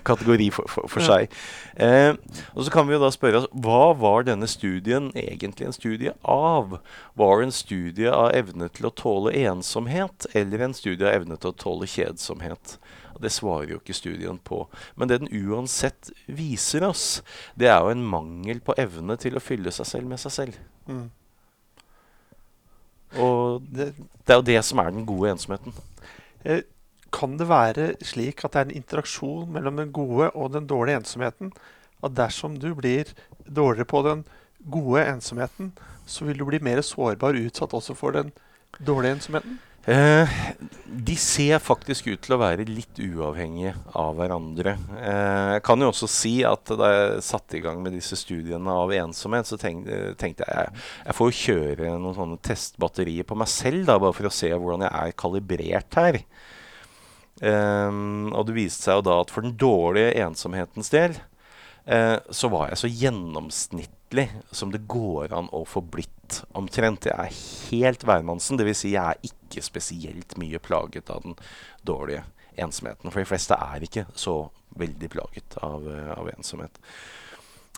kategori 0.08 0.50
for, 0.56 0.72
for, 0.72 0.90
for 0.92 1.06
seg. 1.06 1.32
Eh, 1.76 2.14
og 2.54 2.66
Så 2.66 2.74
kan 2.74 2.88
vi 2.88 2.96
jo 2.96 3.02
da 3.04 3.12
spørre 3.14 3.44
oss 3.44 3.50
hva 3.52 3.92
var 3.98 4.28
denne 4.28 4.50
studien 4.50 5.12
egentlig 5.18 5.70
en 5.70 5.78
studie 5.78 6.16
av? 6.22 6.80
Var 7.20 7.38
det 7.38 7.50
en 7.50 7.56
studie 7.56 8.16
av 8.16 8.32
evne 8.38 8.72
til 8.74 8.90
å 8.90 8.96
tåle 8.96 9.36
ensomhet, 9.44 10.30
eller 10.38 10.66
en 10.66 10.78
studie 10.78 11.08
av 11.08 11.22
evne 11.22 11.38
til 11.38 11.54
å 11.54 11.60
tåle 11.66 11.90
kjedsomhet? 11.90 12.78
Det 13.22 13.30
svarer 13.30 13.76
jo 13.76 13.80
ikke 13.82 13.94
studien 13.94 14.40
på. 14.42 14.64
Men 14.96 15.12
det 15.12 15.22
den 15.22 15.50
uansett 15.52 16.10
viser 16.26 16.88
oss, 16.88 17.22
det 17.54 17.70
er 17.70 17.84
jo 17.84 17.94
en 17.94 18.06
mangel 18.08 18.62
på 18.66 18.76
evne 18.82 19.18
til 19.22 19.38
å 19.38 19.44
fylle 19.44 19.74
seg 19.76 19.90
selv 19.90 20.10
med 20.10 20.22
seg 20.24 20.34
selv. 20.34 20.62
Mm. 20.90 21.10
Og 23.20 23.64
det, 23.68 23.92
det, 23.96 24.30
er 24.30 24.40
jo 24.40 24.48
det 24.48 24.60
som 24.66 24.80
er 24.80 24.92
den 24.94 25.06
gode 25.06 25.32
ensomheten. 25.34 25.74
Eh, 26.46 26.64
kan 27.12 27.38
det 27.38 27.50
være 27.50 27.94
slik 28.08 28.46
at 28.46 28.54
det 28.54 28.60
er 28.60 28.70
en 28.70 28.78
interaksjon 28.80 29.50
mellom 29.52 29.82
den 29.82 29.92
gode 29.92 30.30
og 30.32 30.54
den 30.54 30.68
dårlige 30.68 31.02
ensomheten? 31.02 31.52
At 32.04 32.16
dersom 32.18 32.56
du 32.60 32.74
blir 32.76 33.12
dårligere 33.46 33.86
på 33.86 34.02
den 34.08 34.24
gode 34.72 35.04
ensomheten, 35.06 35.74
så 36.06 36.26
vil 36.26 36.40
du 36.40 36.46
bli 36.46 36.62
mer 36.64 36.82
sårbar 36.82 37.38
utsatt 37.38 37.74
også 37.74 37.94
for 37.98 38.16
den 38.16 38.32
dårlige 38.88 39.18
ensomheten? 39.18 39.60
Eh, 39.86 40.30
de 40.86 41.16
ser 41.18 41.58
faktisk 41.58 42.12
ut 42.12 42.20
til 42.22 42.36
å 42.36 42.40
være 42.42 42.68
litt 42.70 43.00
uavhengige 43.02 43.74
av 43.98 44.14
hverandre. 44.20 44.76
Eh, 45.00 45.54
jeg 45.56 45.64
kan 45.66 45.82
jo 45.82 45.90
også 45.90 46.10
si 46.12 46.34
at 46.46 46.70
da 46.78 46.90
jeg 46.92 47.24
satte 47.26 47.58
i 47.58 47.64
gang 47.64 47.82
med 47.82 47.96
disse 47.98 48.20
studiene 48.20 48.76
av 48.84 48.94
ensomhet, 48.94 49.50
så 49.50 49.58
tenkte, 49.58 50.14
tenkte 50.22 50.46
jeg 50.46 50.70
jeg 51.08 51.18
får 51.18 51.32
jo 51.32 51.40
kjøre 51.40 51.96
noen 51.96 52.18
sånne 52.20 52.38
testbatterier 52.46 53.26
på 53.26 53.38
meg 53.42 53.50
selv, 53.50 53.88
da, 53.90 53.98
bare 53.98 54.18
for 54.20 54.30
å 54.30 54.34
se 54.36 54.52
hvordan 54.54 54.86
jeg 54.86 54.94
er 55.02 55.18
kalibrert 55.24 55.98
her. 55.98 56.20
Eh, 57.42 57.98
og 58.38 58.46
det 58.46 58.58
viste 58.60 58.86
seg 58.86 59.02
jo 59.02 59.08
da 59.10 59.18
at 59.24 59.34
for 59.34 59.48
den 59.48 59.58
dårlige 59.58 60.14
ensomhetens 60.28 60.94
del, 60.94 61.18
eh, 61.90 62.20
så 62.30 62.54
var 62.54 62.70
jeg 62.70 62.84
så 62.84 62.94
gjennomsnittlig 63.02 63.98
som 64.52 64.72
det 64.74 64.84
går 64.92 65.34
an 65.34 65.50
å 65.56 65.64
få 65.68 65.82
blitt 65.82 66.42
omtrent. 66.58 67.08
Jeg 67.08 67.16
er 67.16 67.40
helt 67.72 68.04
hvermannsen. 68.08 68.60
Dvs. 68.60 68.84
Si 68.84 68.94
jeg 68.94 69.16
er 69.16 69.32
ikke 69.32 69.64
spesielt 69.66 70.38
mye 70.42 70.60
plaget 70.64 71.12
av 71.14 71.24
den 71.26 71.38
dårlige 71.88 72.26
ensomheten. 72.60 73.12
For 73.12 73.22
de 73.22 73.30
fleste 73.30 73.58
er 73.58 73.86
ikke 73.88 74.06
så 74.16 74.36
veldig 74.80 75.10
plaget 75.12 75.58
av, 75.64 75.88
uh, 75.88 76.14
av 76.18 76.30
ensomhet. 76.36 76.80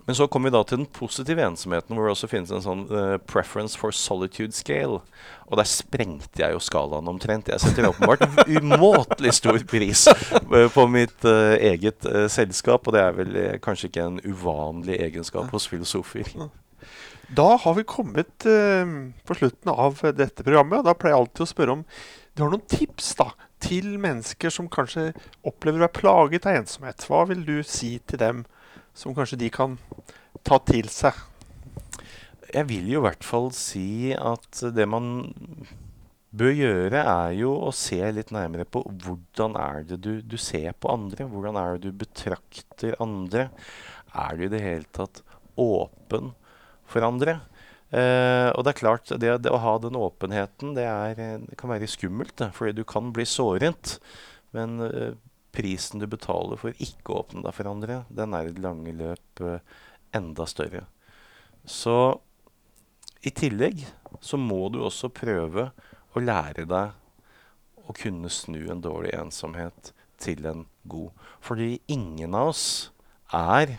Men 0.04 0.18
så 0.18 0.28
kommer 0.28 0.50
vi 0.50 0.56
da 0.58 0.64
til 0.68 0.82
den 0.82 0.90
positive 0.92 1.46
ensomheten, 1.46 1.96
hvor 1.96 2.10
det 2.10 2.16
også 2.16 2.28
finnes 2.28 2.50
en 2.52 2.64
sånn 2.66 2.82
uh, 2.90 3.20
preference 3.30 3.80
for 3.80 3.96
solitude 3.96 4.52
scale. 4.52 4.98
Og 5.48 5.60
der 5.60 5.70
sprengte 5.70 6.42
jeg 6.42 6.56
jo 6.56 6.60
skalaen 6.64 7.08
omtrent. 7.08 7.52
Jeg 7.54 7.64
setter 7.64 7.88
åpenbart 7.88 8.26
umåtelig 8.58 9.38
stor 9.40 9.62
pris 9.70 10.04
uh, 10.10 10.68
på 10.74 10.88
mitt 10.92 11.24
uh, 11.24 11.56
eget 11.56 12.04
selskap, 12.34 12.84
og 12.84 12.98
det 12.98 13.06
er 13.06 13.16
vel 13.22 13.40
kanskje 13.64 13.92
ikke 13.92 14.10
en 14.10 14.20
uvanlig 14.28 15.00
egenskap 15.08 15.54
hos 15.56 15.70
filosofer. 15.72 16.34
Da 17.36 17.56
har 17.58 17.74
vi 17.74 17.84
kommet 17.84 18.46
eh, 18.46 18.86
på 19.26 19.36
slutten 19.36 19.72
av 19.72 20.02
dette 20.14 20.44
programmet. 20.44 20.80
og 20.80 20.86
Da 20.86 20.94
pleier 20.94 21.16
jeg 21.16 21.22
alltid 21.22 21.46
å 21.46 21.50
spørre 21.50 21.78
om 21.80 21.86
du 22.34 22.42
har 22.44 22.52
noen 22.52 22.66
tips 22.70 23.14
da, 23.20 23.30
til 23.62 23.94
mennesker 24.02 24.54
som 24.54 24.70
kanskje 24.72 25.12
opplever 25.46 25.80
å 25.80 25.86
være 25.86 25.98
plaget 26.00 26.48
av 26.50 26.58
ensomhet. 26.60 27.06
Hva 27.06 27.24
vil 27.30 27.44
du 27.46 27.56
si 27.66 27.96
til 28.10 28.22
dem 28.22 28.44
som 28.98 29.16
kanskje 29.16 29.40
de 29.44 29.52
kan 29.54 29.78
ta 30.46 30.60
til 30.66 30.90
seg? 30.94 31.18
Jeg 32.54 32.70
vil 32.70 32.92
jo 32.92 33.02
i 33.02 33.06
hvert 33.08 33.26
fall 33.26 33.50
si 33.58 34.14
at 34.14 34.62
det 34.76 34.86
man 34.90 35.26
bør 36.34 36.54
gjøre, 36.54 37.00
er 37.02 37.34
jo 37.38 37.54
å 37.68 37.72
se 37.76 38.00
litt 38.14 38.32
nærmere 38.34 38.66
på 38.66 38.82
hvordan 39.04 39.58
er 39.60 39.84
det 39.90 40.00
du, 40.02 40.14
du 40.22 40.38
ser 40.42 40.74
på 40.74 40.92
andre? 40.94 41.28
Hvordan 41.30 41.58
er 41.62 41.76
det 41.78 41.90
du 41.90 42.04
betrakter 42.04 42.98
andre? 43.04 43.48
Er 44.14 44.38
du 44.38 44.46
i 44.46 44.52
det 44.54 44.62
hele 44.62 44.90
tatt 44.94 45.22
åpen 45.60 46.34
for 46.90 47.06
andre? 47.06 47.40
Uh, 47.94 48.50
og 48.58 48.64
det 48.66 48.72
er 48.72 48.80
klart, 48.80 49.12
det, 49.22 49.34
det, 49.46 49.52
å 49.54 49.62
ha 49.62 49.76
den 49.82 49.98
åpenheten, 50.00 50.74
det, 50.74 50.88
er, 50.90 51.44
det 51.46 51.58
kan 51.60 51.70
være 51.70 51.90
skummelt. 51.90 52.34
Det, 52.42 52.50
fordi 52.58 52.80
du 52.80 52.86
kan 52.90 53.14
bli 53.14 53.26
såret. 53.30 53.98
Men 54.54 54.82
eh, 54.86 55.14
prisen 55.54 56.02
du 56.02 56.08
betaler 56.10 56.60
for 56.60 56.76
ikke 56.82 57.14
å 57.14 57.22
åpne 57.22 57.44
deg 57.46 57.56
for 57.56 57.70
andre, 57.70 58.02
den 58.10 58.34
er 58.36 58.50
i 58.50 58.54
det 58.56 58.64
lange 58.64 58.94
løp 58.98 59.44
eh, 59.46 59.62
enda 60.18 60.48
større. 60.50 60.86
Så 61.64 61.98
i 63.24 63.32
tillegg 63.32 63.86
så 64.22 64.38
må 64.40 64.66
du 64.74 64.82
også 64.84 65.12
prøve 65.14 65.70
å 66.14 66.24
lære 66.24 66.66
deg 66.70 67.00
å 67.84 67.96
kunne 67.98 68.32
snu 68.32 68.66
en 68.72 68.84
dårlig 68.84 69.14
ensomhet 69.18 69.94
til 70.22 70.46
en 70.48 70.66
god. 70.90 71.12
Fordi 71.44 71.78
ingen 71.92 72.36
av 72.38 72.54
oss 72.54 72.66
er 73.34 73.76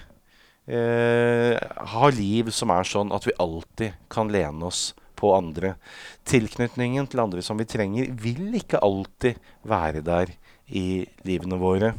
eh, 0.66 1.56
har 1.94 2.16
liv 2.16 2.50
som 2.54 2.72
er 2.74 2.88
sånn 2.88 3.12
at 3.16 3.28
vi 3.28 3.36
alltid 3.40 3.96
kan 4.12 4.32
lene 4.32 4.68
oss 4.68 4.92
på 5.14 5.32
andre. 5.36 5.74
Tilknytningen 6.28 7.08
til 7.08 7.22
andre 7.24 7.44
som 7.44 7.60
vi 7.60 7.68
trenger, 7.68 8.10
vil 8.12 8.58
ikke 8.58 8.82
alltid 8.84 9.40
være 9.64 10.04
der 10.04 10.34
i 10.68 11.04
livene 11.26 11.58
våre. 11.60 11.94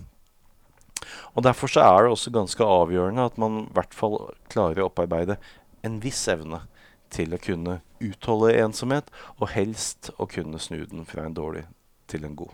Og 1.35 1.43
Derfor 1.45 1.69
så 1.69 1.83
er 1.83 2.05
det 2.05 2.13
også 2.15 2.33
ganske 2.33 2.63
avgjørende 2.63 3.27
at 3.29 3.37
man 3.41 3.65
i 3.65 3.73
hvert 3.75 3.93
fall 3.93 4.17
klarer 4.51 4.83
å 4.83 4.89
opparbeide 4.89 5.37
en 5.85 5.99
viss 6.01 6.23
evne 6.31 6.63
til 7.13 7.35
å 7.35 7.41
kunne 7.41 7.79
utholde 8.03 8.55
ensomhet, 8.59 9.07
og 9.39 9.53
helst 9.53 10.09
å 10.17 10.27
kunne 10.29 10.59
snu 10.59 10.81
den 10.89 11.05
fra 11.07 11.27
en 11.27 11.35
dårlig 11.37 11.65
til 12.11 12.25
en 12.27 12.35
god. 12.37 12.53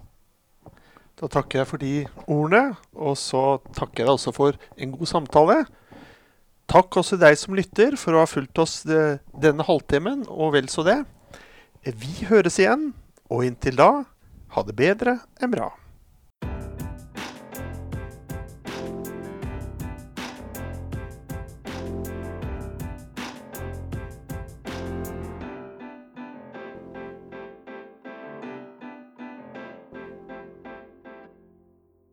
Da 1.22 1.30
takker 1.32 1.62
jeg 1.62 1.70
for 1.70 1.82
de 1.82 1.94
ordene, 2.26 2.76
og 2.94 3.18
så 3.20 3.62
takker 3.78 4.04
jeg 4.04 4.16
også 4.16 4.34
for 4.36 4.58
en 4.76 4.94
god 4.96 5.10
samtale. 5.10 5.58
Takk 6.72 7.02
også 7.02 7.20
deg 7.20 7.38
som 7.40 7.58
lytter 7.58 7.98
for 8.00 8.16
å 8.16 8.24
ha 8.24 8.30
fulgt 8.30 8.62
oss 8.64 8.80
denne 8.86 9.68
halvtimen, 9.68 10.26
og 10.30 10.56
vel 10.58 10.70
så 10.72 10.86
det. 10.88 11.02
Vi 11.84 12.28
høres 12.30 12.60
igjen, 12.62 12.92
og 13.32 13.46
inntil 13.48 13.80
da, 13.80 13.92
ha 14.56 14.66
det 14.68 14.78
bedre 14.78 15.20
enn 15.42 15.54
bra. 15.54 15.72